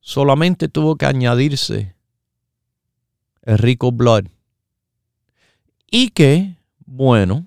Solamente 0.00 0.68
tuvo 0.68 0.96
que 0.96 1.06
añadirse 1.06 1.96
el 3.40 3.56
rico 3.56 3.90
blood. 3.90 4.26
Y 5.90 6.10
que, 6.10 6.56
bueno, 6.84 7.46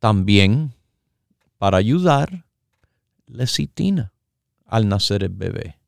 también 0.00 0.74
para 1.58 1.78
ayudar, 1.78 2.44
lecitina 3.26 4.12
al 4.66 4.88
nacer 4.88 5.22
el 5.22 5.30
bebé. 5.30 5.78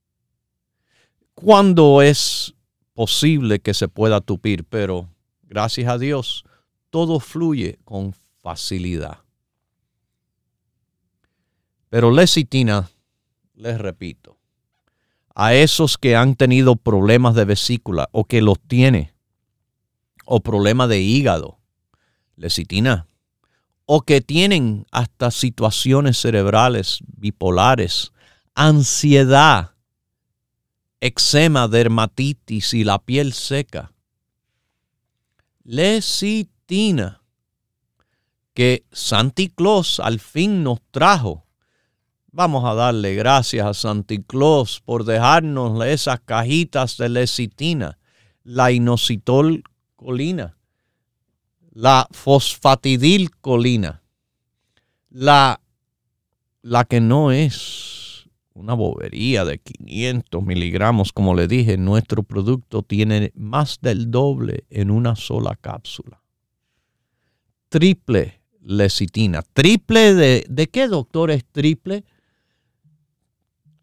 Cuando 1.34 2.00
es 2.00 2.54
posible 2.92 3.58
que 3.58 3.74
se 3.74 3.88
pueda 3.88 4.20
tupir, 4.20 4.62
pero 4.64 5.08
gracias 5.42 5.88
a 5.88 5.98
Dios, 5.98 6.44
todo 6.90 7.18
fluye 7.18 7.80
con 7.84 8.12
facilidad. 8.40 9.23
Pero 11.94 12.10
lecitina, 12.10 12.90
les 13.54 13.78
repito, 13.78 14.36
a 15.32 15.54
esos 15.54 15.96
que 15.96 16.16
han 16.16 16.34
tenido 16.34 16.74
problemas 16.74 17.36
de 17.36 17.44
vesícula 17.44 18.08
o 18.10 18.24
que 18.24 18.42
los 18.42 18.58
tiene, 18.58 19.14
o 20.24 20.40
problemas 20.40 20.88
de 20.88 20.98
hígado, 21.00 21.60
lecitina, 22.34 23.06
o 23.86 24.00
que 24.00 24.20
tienen 24.20 24.86
hasta 24.90 25.30
situaciones 25.30 26.18
cerebrales 26.18 26.98
bipolares, 27.16 28.10
ansiedad, 28.56 29.76
eczema, 31.00 31.68
dermatitis 31.68 32.74
y 32.74 32.82
la 32.82 32.98
piel 32.98 33.32
seca. 33.32 33.92
Lecitina, 35.62 37.22
que 38.52 38.84
Santi 38.90 39.48
Claus 39.48 40.00
al 40.00 40.18
fin 40.18 40.64
nos 40.64 40.80
trajo. 40.90 41.43
Vamos 42.36 42.64
a 42.64 42.74
darle 42.74 43.14
gracias 43.14 43.64
a 43.64 43.74
Santi 43.74 44.20
Claus 44.20 44.80
por 44.84 45.04
dejarnos 45.04 45.86
esas 45.86 46.18
cajitas 46.18 46.96
de 46.96 47.08
lecitina, 47.08 47.96
la 48.42 48.72
inositol 48.72 49.62
colina, 49.94 50.56
la 51.70 52.08
fosfatidilcolina, 52.10 54.02
la, 55.10 55.60
la 56.62 56.84
que 56.86 57.00
no 57.00 57.30
es 57.30 58.28
una 58.52 58.74
bobería 58.74 59.44
de 59.44 59.60
500 59.60 60.42
miligramos, 60.42 61.12
como 61.12 61.36
le 61.36 61.46
dije, 61.46 61.76
nuestro 61.76 62.24
producto 62.24 62.82
tiene 62.82 63.30
más 63.36 63.78
del 63.80 64.10
doble 64.10 64.64
en 64.70 64.90
una 64.90 65.14
sola 65.14 65.54
cápsula. 65.54 66.20
Triple 67.68 68.40
lecitina. 68.60 69.42
¿Triple 69.52 70.14
de, 70.14 70.44
de 70.48 70.66
qué, 70.66 70.88
doctor, 70.88 71.30
es 71.30 71.44
triple? 71.44 72.02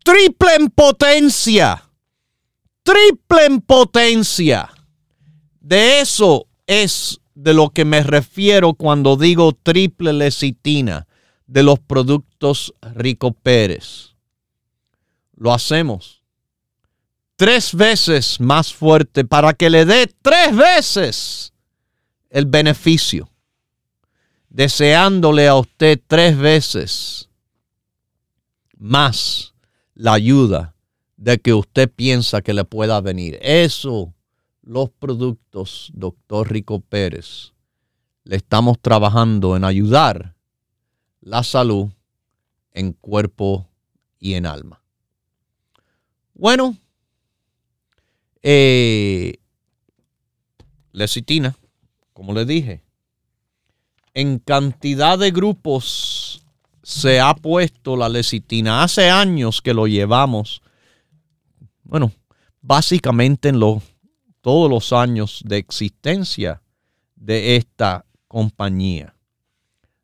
Triple 0.04 0.56
en 0.56 0.70
potencia. 0.70 1.90
Triple 2.84 3.46
en 3.46 3.62
potencia. 3.62 4.70
De 5.60 6.02
eso 6.02 6.48
es 6.66 7.22
de 7.36 7.54
lo 7.54 7.70
que 7.70 7.86
me 7.86 8.02
refiero 8.04 8.74
cuando 8.74 9.16
digo 9.16 9.54
triple 9.54 10.14
lecitina 10.14 11.08
de 11.46 11.64
los 11.64 11.80
productos 11.80 12.74
Rico 12.82 13.34
Pérez. 13.34 14.16
Lo 15.36 15.54
hacemos 15.54 16.22
tres 17.36 17.74
veces 17.74 18.40
más 18.40 18.72
fuerte 18.72 19.26
para 19.26 19.54
que 19.54 19.70
le 19.70 19.84
dé 19.86 20.08
tres 20.22 20.56
veces 20.56 21.54
el 22.30 22.46
beneficio, 22.46 23.32
deseándole 24.50 25.48
a 25.48 25.56
usted 25.56 26.00
tres 26.06 26.38
veces 26.38 27.30
más 28.78 29.51
la 30.02 30.14
ayuda 30.14 30.74
de 31.16 31.38
que 31.38 31.54
usted 31.54 31.88
piensa 31.88 32.42
que 32.42 32.56
le 32.56 32.66
pueda 32.66 33.00
venir. 33.02 33.38
Eso 33.40 34.12
los 34.64 34.90
productos, 34.90 35.92
doctor 35.94 36.52
Rico 36.52 36.80
Pérez, 36.80 37.54
le 38.24 38.38
estamos 38.38 38.80
trabajando 38.82 39.56
en 39.56 39.64
ayudar 39.64 40.34
la 41.20 41.44
salud 41.44 41.90
en 42.74 42.94
cuerpo 42.94 43.68
y 44.20 44.34
en 44.34 44.48
alma. 44.48 44.82
Bueno, 46.34 46.76
eh, 48.42 49.36
lecitina, 50.94 51.56
como 52.14 52.34
le 52.34 52.46
dije, 52.46 52.82
en 54.16 54.40
cantidad 54.40 55.20
de 55.20 55.30
grupos 55.30 56.21
se 56.84 57.20
ha 57.20 57.34
puesto 57.34 57.96
la 57.96 58.10
lecitina. 58.10 58.84
Hace 58.84 59.10
años 59.10 59.62
que 59.62 59.74
lo 59.74 59.88
llevamos. 59.88 60.62
Bueno, 61.84 62.12
básicamente 62.62 63.50
en 63.50 63.60
los 63.60 63.84
todos 64.42 64.70
los 64.70 64.92
años 64.92 65.42
de 65.46 65.58
existencia 65.58 66.62
de 67.16 67.56
esta 67.56 68.06
compañía. 68.28 69.16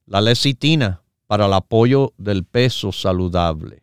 La 0.05 0.21
lecitina 0.21 1.01
para 1.25 1.47
el 1.47 1.53
apoyo 1.53 2.13
del 2.17 2.45
peso 2.45 2.91
saludable. 2.91 3.81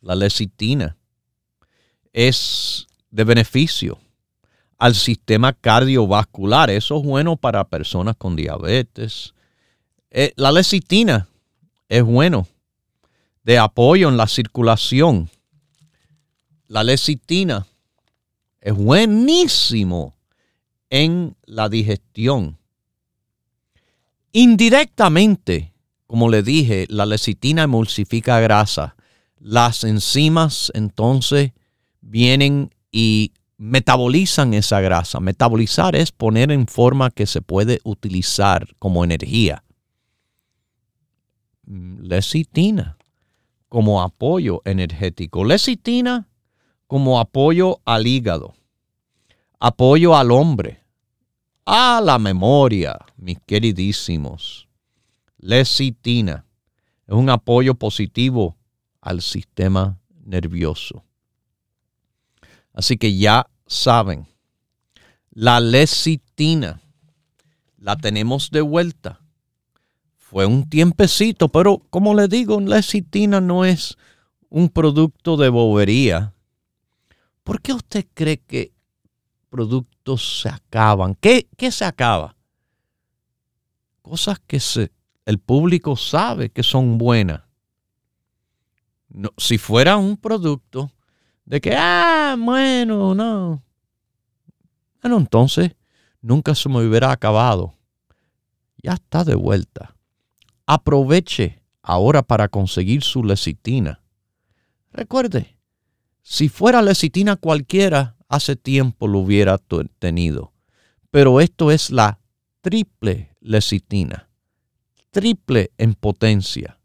La 0.00 0.14
lecitina 0.14 0.96
es 2.12 2.86
de 3.10 3.24
beneficio 3.24 3.98
al 4.78 4.94
sistema 4.94 5.52
cardiovascular. 5.52 6.70
Eso 6.70 6.98
es 6.98 7.04
bueno 7.04 7.36
para 7.36 7.64
personas 7.64 8.16
con 8.16 8.36
diabetes. 8.36 9.32
Eh, 10.10 10.32
la 10.36 10.52
lecitina 10.52 11.28
es 11.92 12.02
bueno 12.02 12.48
de 13.44 13.58
apoyo 13.58 14.08
en 14.08 14.16
la 14.16 14.26
circulación. 14.26 15.28
La 16.66 16.84
lecitina 16.84 17.66
es 18.62 18.74
buenísimo 18.74 20.14
en 20.88 21.36
la 21.44 21.68
digestión. 21.68 22.56
Indirectamente, 24.32 25.74
como 26.06 26.30
le 26.30 26.42
dije, 26.42 26.86
la 26.88 27.04
lecitina 27.04 27.64
emulsifica 27.64 28.40
grasa. 28.40 28.96
Las 29.38 29.84
enzimas 29.84 30.72
entonces 30.74 31.52
vienen 32.00 32.70
y 32.90 33.32
metabolizan 33.58 34.54
esa 34.54 34.80
grasa. 34.80 35.20
Metabolizar 35.20 35.94
es 35.94 36.10
poner 36.10 36.52
en 36.52 36.66
forma 36.68 37.10
que 37.10 37.26
se 37.26 37.42
puede 37.42 37.80
utilizar 37.84 38.66
como 38.78 39.04
energía. 39.04 39.62
Lecitina 41.66 42.96
como 43.68 44.02
apoyo 44.02 44.60
energético. 44.64 45.44
Lecitina 45.44 46.28
como 46.86 47.18
apoyo 47.18 47.80
al 47.86 48.06
hígado, 48.06 48.54
apoyo 49.58 50.14
al 50.14 50.30
hombre, 50.30 50.82
a 51.64 52.02
la 52.04 52.18
memoria, 52.18 52.98
mis 53.16 53.38
queridísimos. 53.46 54.68
Lecitina 55.38 56.44
es 57.06 57.14
un 57.14 57.30
apoyo 57.30 57.74
positivo 57.74 58.56
al 59.00 59.22
sistema 59.22 59.98
nervioso. 60.24 61.02
Así 62.74 62.96
que 62.98 63.16
ya 63.16 63.46
saben, 63.66 64.26
la 65.30 65.60
lecitina 65.60 66.82
la 67.78 67.96
tenemos 67.96 68.50
de 68.50 68.60
vuelta. 68.60 69.21
Fue 70.32 70.46
un 70.46 70.68
tiempecito, 70.68 71.48
pero 71.48 71.78
como 71.90 72.14
le 72.14 72.26
digo, 72.26 72.60
lecitina 72.60 73.40
no 73.40 73.64
es 73.64 73.96
un 74.48 74.68
producto 74.68 75.36
de 75.36 75.48
bobería 75.48 76.32
¿Por 77.42 77.60
qué 77.60 77.72
usted 77.72 78.06
cree 78.14 78.38
que 78.38 78.72
productos 79.48 80.42
se 80.42 80.48
acaban? 80.48 81.16
¿Qué, 81.16 81.48
se 81.70 81.84
acaba? 81.84 82.36
Cosas 84.00 84.38
que 84.46 84.60
el 85.24 85.38
público 85.38 85.96
sabe 85.96 86.50
que 86.50 86.62
son 86.62 86.98
buenas. 86.98 87.42
si 89.36 89.58
fuera 89.58 89.96
un 89.96 90.16
producto 90.16 90.90
de 91.44 91.60
que, 91.60 91.74
ah, 91.76 92.36
bueno, 92.38 93.14
no. 93.14 93.62
Bueno, 95.02 95.18
entonces 95.18 95.74
nunca 96.20 96.54
se 96.54 96.68
me 96.68 96.86
hubiera 96.86 97.10
acabado. 97.10 97.74
Ya 98.82 98.94
está 98.94 99.24
de 99.24 99.34
vuelta. 99.34 99.94
Aproveche 100.74 101.62
ahora 101.82 102.22
para 102.22 102.48
conseguir 102.48 103.02
su 103.02 103.22
lecitina. 103.22 104.02
Recuerde, 104.90 105.58
si 106.22 106.48
fuera 106.48 106.80
lecitina 106.80 107.36
cualquiera, 107.36 108.16
hace 108.26 108.56
tiempo 108.56 109.06
lo 109.06 109.18
hubiera 109.18 109.58
tenido. 109.98 110.54
Pero 111.10 111.42
esto 111.42 111.70
es 111.70 111.90
la 111.90 112.20
triple 112.62 113.36
lecitina, 113.40 114.30
triple 115.10 115.72
en 115.76 115.92
potencia, 115.92 116.80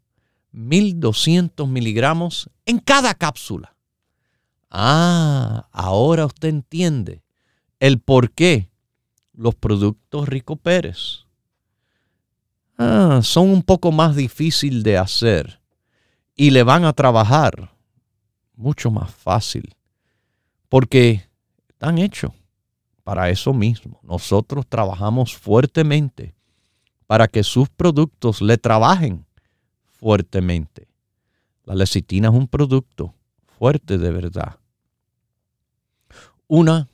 1200 0.52 1.66
miligramos 1.66 2.50
en 2.66 2.80
cada 2.80 3.14
cápsula. 3.14 3.74
Ah, 4.68 5.66
ahora 5.72 6.26
usted 6.26 6.50
entiende 6.50 7.22
el 7.80 8.00
por 8.00 8.32
qué 8.32 8.70
los 9.32 9.54
productos 9.54 10.28
Rico 10.28 10.56
Pérez 10.56 11.27
ah, 12.78 13.20
son 13.22 13.50
un 13.50 13.62
poco 13.62 13.92
más 13.92 14.16
difícil 14.16 14.82
de 14.82 14.96
hacer 14.96 15.60
y 16.34 16.50
le 16.50 16.62
van 16.62 16.84
a 16.84 16.92
trabajar 16.92 17.72
mucho 18.54 18.90
más 18.90 19.10
fácil 19.10 19.74
porque 20.68 21.28
están 21.68 21.98
hechos 21.98 22.32
para 23.04 23.30
eso 23.30 23.54
mismo. 23.54 24.00
Nosotros 24.02 24.66
trabajamos 24.68 25.36
fuertemente 25.36 26.34
para 27.06 27.26
que 27.26 27.42
sus 27.42 27.68
productos 27.70 28.42
le 28.42 28.58
trabajen 28.58 29.24
fuertemente. 29.86 30.88
La 31.64 31.74
lecitina 31.74 32.28
es 32.28 32.34
un 32.34 32.46
producto 32.46 33.14
fuerte 33.58 33.98
de 33.98 34.10
verdad. 34.10 34.58
Una 36.46 36.88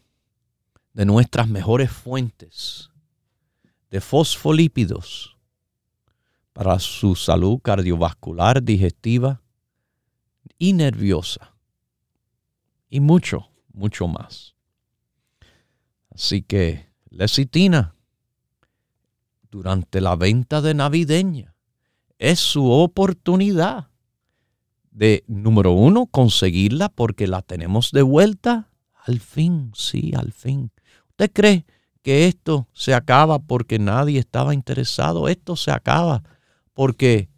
de 0.92 1.04
nuestras 1.04 1.48
mejores 1.48 1.90
fuentes 1.90 2.90
de 3.90 4.00
fosfolípidos 4.00 5.33
para 6.54 6.78
su 6.78 7.16
salud 7.16 7.58
cardiovascular, 7.60 8.62
digestiva 8.62 9.42
y 10.56 10.72
nerviosa. 10.72 11.54
Y 12.88 13.00
mucho, 13.00 13.50
mucho 13.72 14.06
más. 14.06 14.54
Así 16.10 16.42
que 16.42 16.88
lecitina 17.10 17.96
durante 19.50 20.00
la 20.00 20.14
venta 20.14 20.62
de 20.62 20.74
navideña 20.74 21.54
es 22.18 22.38
su 22.38 22.70
oportunidad 22.70 23.88
de, 24.92 25.24
número 25.26 25.72
uno, 25.72 26.06
conseguirla 26.06 26.88
porque 26.88 27.26
la 27.26 27.42
tenemos 27.42 27.90
de 27.90 28.02
vuelta. 28.02 28.70
Al 29.04 29.18
fin, 29.18 29.72
sí, 29.74 30.12
al 30.16 30.32
fin. 30.32 30.70
¿Usted 31.10 31.32
cree 31.32 31.66
que 32.02 32.28
esto 32.28 32.68
se 32.72 32.94
acaba 32.94 33.40
porque 33.40 33.80
nadie 33.80 34.20
estaba 34.20 34.54
interesado? 34.54 35.26
Esto 35.26 35.56
se 35.56 35.72
acaba 35.72 36.22
porque 36.74 37.28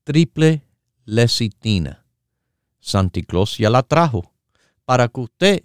Triple 0.04 0.64
lecitina. 1.06 2.06
Santi 2.80 3.22
Claus 3.24 3.58
ya 3.58 3.70
la 3.70 3.84
trajo 3.84 4.32
para 4.86 5.10
que 5.10 5.22
usted 5.22 5.64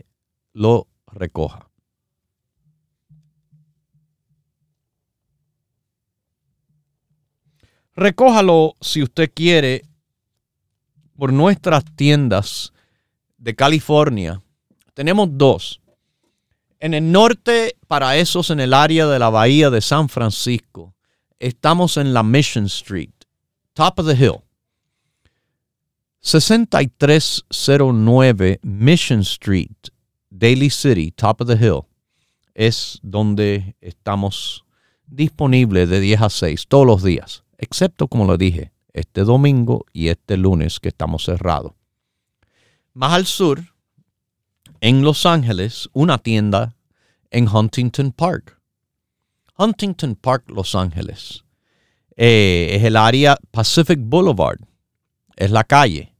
lo 0.52 0.86
recoja. 1.06 1.70
Recójalo 7.96 8.74
si 8.80 9.04
usted 9.04 9.30
quiere 9.32 9.84
por 11.16 11.32
nuestras 11.32 11.84
tiendas 11.94 12.73
de 13.44 13.54
California. 13.54 14.42
Tenemos 14.94 15.28
dos. 15.32 15.80
En 16.80 16.94
el 16.94 17.12
norte, 17.12 17.76
para 17.86 18.16
esos 18.16 18.48
en 18.50 18.58
el 18.58 18.72
área 18.72 19.06
de 19.06 19.18
la 19.18 19.28
bahía 19.28 19.68
de 19.70 19.82
San 19.82 20.08
Francisco, 20.08 20.94
estamos 21.38 21.98
en 21.98 22.14
la 22.14 22.22
Mission 22.22 22.64
Street, 22.64 23.10
top 23.74 24.00
of 24.00 24.06
the 24.06 24.16
hill. 24.16 24.40
6309 26.20 28.60
Mission 28.62 29.20
Street, 29.20 29.90
Daly 30.30 30.70
City, 30.70 31.10
top 31.10 31.42
of 31.42 31.48
the 31.48 31.54
hill, 31.54 31.82
es 32.54 32.98
donde 33.02 33.76
estamos 33.82 34.64
disponibles 35.06 35.90
de 35.90 36.00
10 36.00 36.22
a 36.22 36.30
6 36.30 36.66
todos 36.66 36.86
los 36.86 37.02
días, 37.02 37.44
excepto, 37.58 38.08
como 38.08 38.24
lo 38.24 38.38
dije, 38.38 38.72
este 38.94 39.24
domingo 39.24 39.84
y 39.92 40.08
este 40.08 40.38
lunes 40.38 40.80
que 40.80 40.88
estamos 40.88 41.24
cerrados. 41.24 41.74
Más 42.94 43.12
al 43.12 43.26
sur, 43.26 43.74
en 44.80 45.02
Los 45.02 45.26
Ángeles 45.26 45.88
una 45.94 46.18
tienda 46.18 46.76
en 47.30 47.48
Huntington 47.48 48.12
Park. 48.12 48.60
Huntington 49.58 50.14
Park, 50.14 50.44
Los 50.48 50.76
Ángeles. 50.76 51.44
Eh, 52.16 52.68
es 52.70 52.84
el 52.84 52.96
área 52.96 53.36
Pacific 53.50 53.98
Boulevard. 54.00 54.60
Es 55.34 55.50
la 55.50 55.64
calle. 55.64 56.14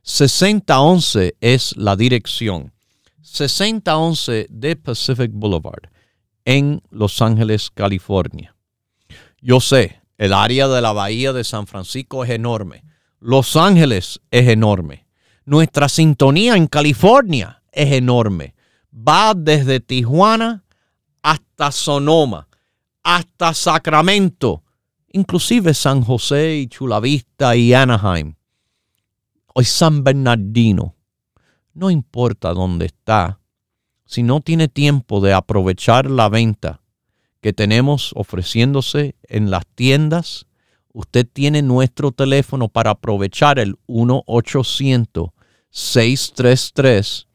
6011 0.00 1.36
es 1.38 1.76
la 1.76 1.96
dirección. 1.96 2.72
6011 3.20 4.46
de 4.48 4.76
Pacific 4.76 5.30
Boulevard 5.34 5.90
en 6.46 6.80
Los 6.90 7.20
Ángeles, 7.20 7.70
California. 7.70 8.56
Yo 9.42 9.60
sé, 9.60 10.00
el 10.16 10.32
área 10.32 10.66
de 10.68 10.80
la 10.80 10.92
bahía 10.92 11.34
de 11.34 11.44
San 11.44 11.66
Francisco 11.66 12.24
es 12.24 12.30
enorme. 12.30 12.84
Los 13.20 13.54
Ángeles 13.56 14.20
es 14.30 14.48
enorme. 14.48 15.05
Nuestra 15.48 15.88
sintonía 15.88 16.56
en 16.56 16.66
California 16.66 17.62
es 17.70 17.92
enorme. 17.92 18.56
Va 18.92 19.32
desde 19.32 19.78
Tijuana 19.78 20.64
hasta 21.22 21.70
Sonoma, 21.70 22.48
hasta 23.04 23.54
Sacramento, 23.54 24.64
inclusive 25.12 25.72
San 25.72 26.02
José 26.02 26.56
y 26.56 26.66
Chulavista 26.66 27.54
y 27.54 27.72
Anaheim. 27.74 28.34
Hoy 29.54 29.64
San 29.64 30.02
Bernardino. 30.02 30.96
No 31.74 31.90
importa 31.90 32.52
dónde 32.52 32.86
está, 32.86 33.38
si 34.04 34.24
no 34.24 34.40
tiene 34.40 34.66
tiempo 34.66 35.20
de 35.20 35.32
aprovechar 35.32 36.10
la 36.10 36.28
venta 36.28 36.80
que 37.40 37.52
tenemos 37.52 38.10
ofreciéndose 38.16 39.14
en 39.22 39.52
las 39.52 39.64
tiendas, 39.64 40.48
usted 40.92 41.24
tiene 41.32 41.62
nuestro 41.62 42.10
teléfono 42.10 42.66
para 42.66 42.90
aprovechar 42.90 43.60
el 43.60 43.78
1 43.86 44.24
800 44.26 45.35
633 45.76 47.28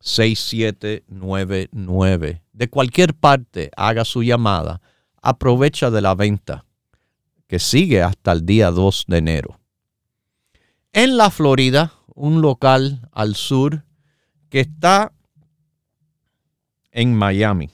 6799. 0.00 2.42
De 2.52 2.68
cualquier 2.68 3.14
parte, 3.14 3.70
haga 3.76 4.04
su 4.04 4.24
llamada. 4.24 4.82
Aprovecha 5.22 5.92
de 5.92 6.00
la 6.00 6.16
venta 6.16 6.64
que 7.46 7.60
sigue 7.60 8.02
hasta 8.02 8.32
el 8.32 8.44
día 8.44 8.72
2 8.72 9.04
de 9.06 9.18
enero. 9.18 9.60
en 10.92 11.16
la 11.16 11.30
Florida, 11.30 11.92
un 12.16 12.42
local 12.42 13.08
al 13.12 13.36
sur 13.36 13.84
que 14.48 14.58
está 14.58 15.12
en 16.90 17.14
Miami, 17.14 17.70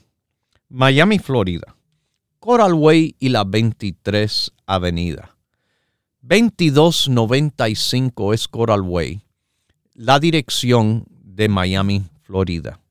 Miami, 0.69 1.17
Florida, 1.17 1.75
Coral 2.39 2.75
Way 2.75 3.15
y 3.17 3.29
la 3.29 3.43
23 3.43 4.51
Avenida. 4.67 5.35
2295 6.21 8.33
es 8.33 8.47
Coral 8.47 8.81
Way, 8.81 9.23
la 10.01 10.19
dirección 10.19 11.05
de 11.09 11.47
Miami, 11.47 12.03
Florida. 12.23 12.81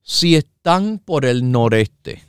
Si 0.00 0.34
están 0.34 0.98
por 0.98 1.26
el 1.26 1.50
noreste, 1.50 2.22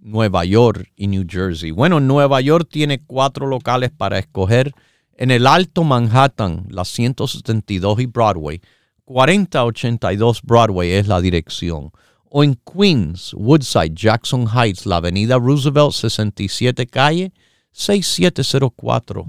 Nueva 0.00 0.46
York 0.46 0.90
y 0.96 1.08
New 1.08 1.26
Jersey. 1.28 1.72
Bueno, 1.72 2.00
Nueva 2.00 2.40
York 2.40 2.68
tiene 2.70 3.04
cuatro 3.04 3.46
locales 3.46 3.90
para 3.90 4.18
escoger. 4.18 4.72
En 5.18 5.30
el 5.30 5.46
Alto 5.46 5.82
Manhattan, 5.82 6.66
la 6.68 6.84
172 6.84 8.00
y 8.00 8.06
Broadway, 8.06 8.60
4082 9.06 10.42
Broadway 10.42 10.92
es 10.92 11.08
la 11.08 11.22
dirección. 11.22 11.90
O 12.28 12.44
en 12.44 12.54
Queens, 12.56 13.32
Woodside, 13.32 13.94
Jackson 13.94 14.46
Heights, 14.46 14.84
la 14.84 14.96
avenida 14.96 15.38
Roosevelt 15.38 15.92
67 15.92 16.86
calle 16.86 17.32
6704 17.72 19.24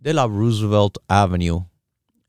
de 0.00 0.14
la 0.14 0.26
Roosevelt 0.26 0.96
Avenue 1.08 1.66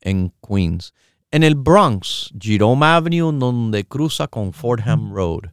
en 0.02 0.30
Queens. 0.46 0.92
En 1.30 1.42
el 1.42 1.54
Bronx, 1.54 2.30
Jerome 2.38 2.84
Avenue, 2.84 3.32
donde 3.32 3.84
cruza 3.84 4.28
con 4.28 4.52
Fordham 4.52 5.14
Road, 5.14 5.44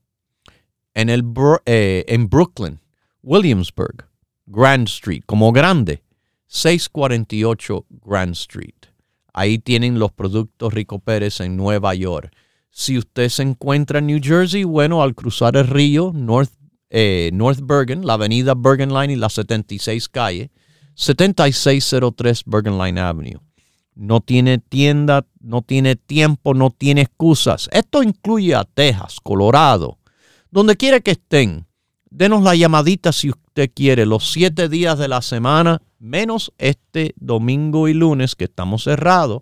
En, 0.95 1.09
el, 1.09 1.25
eh, 1.67 2.05
en 2.09 2.29
Brooklyn, 2.29 2.81
Williamsburg, 3.23 4.09
Grand 4.47 4.89
Street, 4.89 5.23
como 5.27 5.53
grande, 5.53 6.03
648 6.47 7.87
Grand 8.05 8.33
Street. 8.33 8.75
Ahí 9.33 9.59
tienen 9.59 9.99
los 9.99 10.11
productos 10.11 10.75
Rico 10.75 10.99
Pérez 10.99 11.41
en 11.41 11.57
Nueva 11.57 11.95
York. 11.95 12.35
Si 12.71 12.99
usted 12.99 13.29
se 13.29 13.43
encuentra 13.43 14.01
en 14.01 14.07
New 14.07 14.21
Jersey, 14.23 14.65
bueno, 14.65 15.03
al 15.03 15.15
cruzar 15.15 15.57
el 15.57 15.69
río, 15.69 16.13
North, 16.15 16.51
eh, 16.89 17.31
North 17.33 17.61
Bergen, 17.63 18.05
la 18.05 18.15
avenida 18.15 18.55
Bergen 18.57 18.93
Line 18.93 19.13
y 19.13 19.17
la 19.17 19.29
76 19.29 20.09
calle, 20.09 20.51
7603 20.95 22.43
Bergen 22.47 22.79
Line 22.79 23.01
Avenue. 23.01 23.41
No 23.95 24.21
tiene 24.21 24.59
tienda, 24.59 25.27
no 25.41 25.63
tiene 25.63 25.95
tiempo, 25.95 26.55
no 26.55 26.71
tiene 26.71 27.03
excusas. 27.03 27.69
Esto 27.73 28.03
incluye 28.03 28.55
a 28.55 28.65
Texas, 28.65 29.19
Colorado, 29.23 30.00
donde 30.51 30.77
quiera 30.77 31.01
que 31.01 31.13
estén. 31.13 31.67
Denos 32.11 32.43
la 32.43 32.55
llamadita 32.55 33.13
si 33.13 33.31
usted 33.31 33.71
quiere, 33.75 34.05
los 34.07 34.33
siete 34.33 34.69
días 34.69 34.99
de 34.99 35.09
la 35.09 35.23
semana, 35.23 35.81
menos 35.99 36.53
este 36.59 37.15
domingo 37.17 37.89
y 37.89 37.95
lunes 37.95 38.35
que 38.35 38.45
estamos 38.45 38.85
cerrados, 38.85 39.41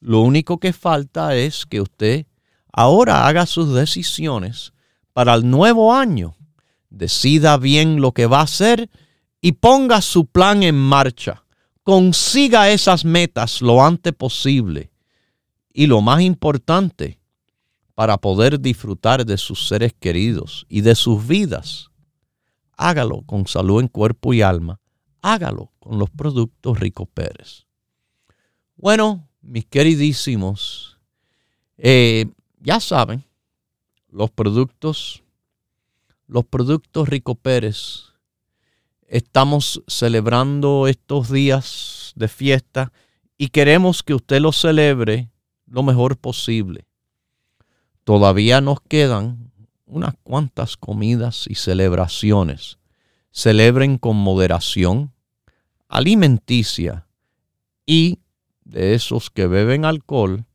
Lo 0.00 0.20
único 0.20 0.58
que 0.58 0.72
falta 0.72 1.36
es 1.36 1.64
que 1.64 1.80
usted 1.80 2.26
ahora 2.72 3.26
haga 3.26 3.46
sus 3.46 3.72
decisiones 3.72 4.72
para 5.12 5.34
el 5.34 5.48
nuevo 5.48 5.94
año. 5.94 6.34
Decida 6.90 7.56
bien 7.56 8.00
lo 8.00 8.12
que 8.12 8.26
va 8.26 8.40
a 8.40 8.44
hacer 8.44 8.90
y 9.40 9.52
ponga 9.52 10.02
su 10.02 10.26
plan 10.26 10.62
en 10.62 10.76
marcha. 10.76 11.44
Consiga 11.84 12.70
esas 12.70 13.04
metas 13.04 13.62
lo 13.62 13.84
antes 13.84 14.12
posible. 14.12 14.90
Y 15.72 15.86
lo 15.86 16.00
más 16.02 16.20
importante, 16.20 17.18
para 17.94 18.18
poder 18.18 18.60
disfrutar 18.60 19.24
de 19.24 19.38
sus 19.38 19.68
seres 19.68 19.94
queridos 19.98 20.66
y 20.68 20.80
de 20.80 20.94
sus 20.94 21.26
vidas. 21.26 21.88
Hágalo 22.76 23.22
con 23.22 23.46
salud 23.46 23.80
en 23.80 23.88
cuerpo 23.88 24.34
y 24.34 24.42
alma. 24.42 24.81
Hágalo 25.22 25.72
con 25.78 25.98
los 25.98 26.10
productos 26.10 26.78
Rico 26.78 27.06
Pérez. 27.06 27.66
Bueno, 28.76 29.28
mis 29.40 29.64
queridísimos, 29.64 30.98
eh, 31.78 32.26
ya 32.60 32.80
saben, 32.80 33.24
los 34.08 34.30
productos, 34.30 35.22
los 36.26 36.44
productos 36.44 37.08
Rico 37.08 37.34
Pérez, 37.36 38.12
estamos 39.06 39.82
celebrando 39.86 40.88
estos 40.88 41.30
días 41.30 42.12
de 42.16 42.28
fiesta 42.28 42.92
y 43.38 43.48
queremos 43.48 44.02
que 44.02 44.14
usted 44.14 44.40
los 44.40 44.60
celebre 44.60 45.30
lo 45.66 45.82
mejor 45.82 46.16
posible. 46.16 46.86
Todavía 48.04 48.60
nos 48.60 48.80
quedan 48.80 49.52
unas 49.86 50.14
cuantas 50.22 50.76
comidas 50.76 51.44
y 51.48 51.54
celebraciones. 51.54 52.78
Celebren 53.30 53.98
con 53.98 54.16
moderación 54.16 55.11
alimenticia 55.92 57.06
y 57.84 58.18
de 58.64 58.94
esos 58.94 59.30
que 59.30 59.46
beben 59.46 59.84
alcohol, 59.84 60.46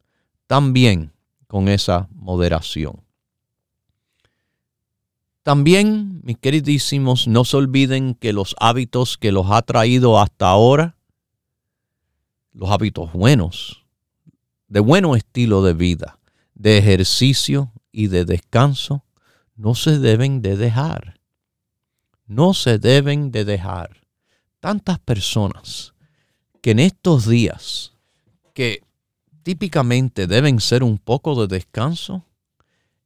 también 0.48 1.14
con 1.46 1.70
esa 1.70 2.10
moderación. 2.12 3.04
También, 5.44 6.22
mis 6.24 6.40
queridísimos, 6.40 7.28
no 7.28 7.46
se 7.46 7.56
olviden 7.56 8.16
que 8.16 8.34
los 8.34 8.56
hábitos 8.60 9.18
que 9.18 9.32
los 9.32 9.52
ha 9.52 9.62
traído 9.62 10.20
hasta 10.20 10.50
ahora, 10.50 10.98
los 12.52 12.72
hábitos 12.72 13.14
buenos, 13.14 13.86
de 14.68 14.80
bueno 14.80 15.16
estilo 15.16 15.62
de 15.62 15.74
vida, 15.74 16.20
de 16.56 16.80
ejercicio 16.80 17.72
y 17.92 18.08
de 18.08 18.26
descanso 18.26 19.06
no 19.56 19.76
se 19.76 20.00
deben 20.00 20.42
de 20.42 20.58
dejar. 20.58 21.20
No 22.26 22.56
se 22.56 22.80
deben 22.80 23.32
de 23.32 23.46
dejar. 23.46 24.07
Tantas 24.68 24.99
personas 24.99 25.93
que 26.61 26.72
en 26.72 26.80
estos 26.80 27.26
días 27.26 27.93
que 28.53 28.84
típicamente 29.43 30.28
deben 30.28 30.59
ser 30.59 30.84
un 30.84 30.97
poco 30.97 31.39
de 31.39 31.47
descanso, 31.55 32.26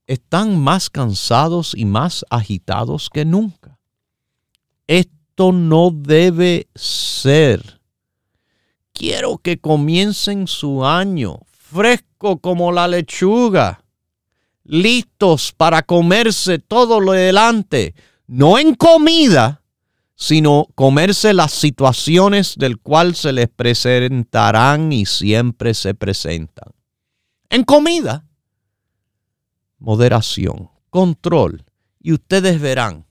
están 0.08 0.58
más 0.58 0.90
cansados 0.90 1.74
y 1.78 1.86
más 1.86 2.26
agitados 2.32 3.12
que 3.12 3.26
nunca. 3.26 3.78
Esto 4.88 5.52
no 5.52 5.92
debe 5.92 6.68
ser. 6.74 7.80
Quiero 8.92 9.38
que 9.38 9.60
comiencen 9.60 10.48
su 10.48 10.84
año 10.84 11.42
fresco 11.46 12.40
como 12.40 12.72
la 12.72 12.88
lechuga, 12.88 13.84
listos 14.64 15.52
para 15.56 15.84
comerse 15.84 16.58
todo 16.58 17.00
lo 17.00 17.12
delante, 17.12 17.94
no 18.26 18.58
en 18.58 18.74
comida, 18.74 19.61
sino 20.22 20.68
comerse 20.76 21.34
las 21.34 21.52
situaciones 21.52 22.56
del 22.56 22.78
cual 22.78 23.16
se 23.16 23.34
les 23.34 23.50
presentarán 23.50 24.94
y 24.94 25.08
siempre 25.08 25.74
se 25.74 25.96
presentan. 25.96 26.70
En 27.50 27.64
comida, 27.64 28.24
moderación, 29.80 30.70
control, 30.92 31.66
y 32.00 32.14
ustedes 32.14 32.62
verán 32.62 33.08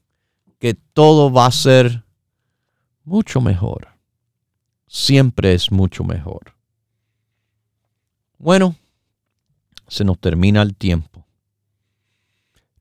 que 0.61 0.75
todo 0.75 1.33
va 1.33 1.47
a 1.47 1.51
ser 1.51 2.05
mucho 3.03 3.41
mejor. 3.41 3.89
Siempre 4.87 5.55
es 5.55 5.73
mucho 5.73 6.05
mejor. 6.05 6.55
Bueno, 8.39 8.77
se 9.89 10.05
nos 10.05 10.17
termina 10.21 10.63
el 10.63 10.77
tiempo. 10.77 11.27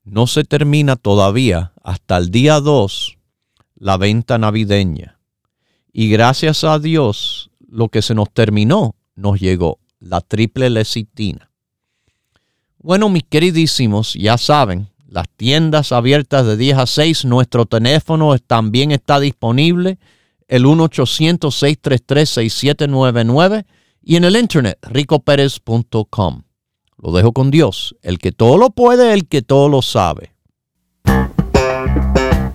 No 0.04 0.28
se 0.28 0.44
termina 0.44 0.94
todavía 0.94 1.72
hasta 1.82 2.16
el 2.16 2.30
día 2.30 2.60
2 2.60 3.16
la 3.80 3.96
venta 3.96 4.38
navideña. 4.38 5.18
Y 5.92 6.08
gracias 6.10 6.62
a 6.62 6.78
Dios, 6.78 7.50
lo 7.68 7.88
que 7.88 8.02
se 8.02 8.14
nos 8.14 8.32
terminó 8.32 8.94
nos 9.16 9.40
llegó, 9.40 9.80
la 9.98 10.20
triple 10.20 10.70
lecitina. 10.70 11.50
Bueno, 12.78 13.08
mis 13.08 13.24
queridísimos, 13.24 14.14
ya 14.14 14.38
saben, 14.38 14.88
las 15.08 15.28
tiendas 15.28 15.90
abiertas 15.90 16.46
de 16.46 16.56
10 16.56 16.78
a 16.78 16.86
6, 16.86 17.24
nuestro 17.24 17.66
teléfono 17.66 18.38
también 18.38 18.92
está 18.92 19.18
disponible, 19.18 19.98
el 20.46 20.66
1-800-633-6799 20.66 23.64
y 24.02 24.14
en 24.16 24.24
el 24.24 24.36
internet 24.36 24.78
ricoperez.com. 24.82 26.42
Lo 27.02 27.12
dejo 27.12 27.32
con 27.32 27.50
Dios, 27.50 27.96
el 28.02 28.18
que 28.18 28.32
todo 28.32 28.58
lo 28.58 28.68
puede, 28.70 29.14
el 29.14 29.26
que 29.26 29.40
todo 29.42 29.68
lo 29.68 29.82
sabe. 29.82 30.32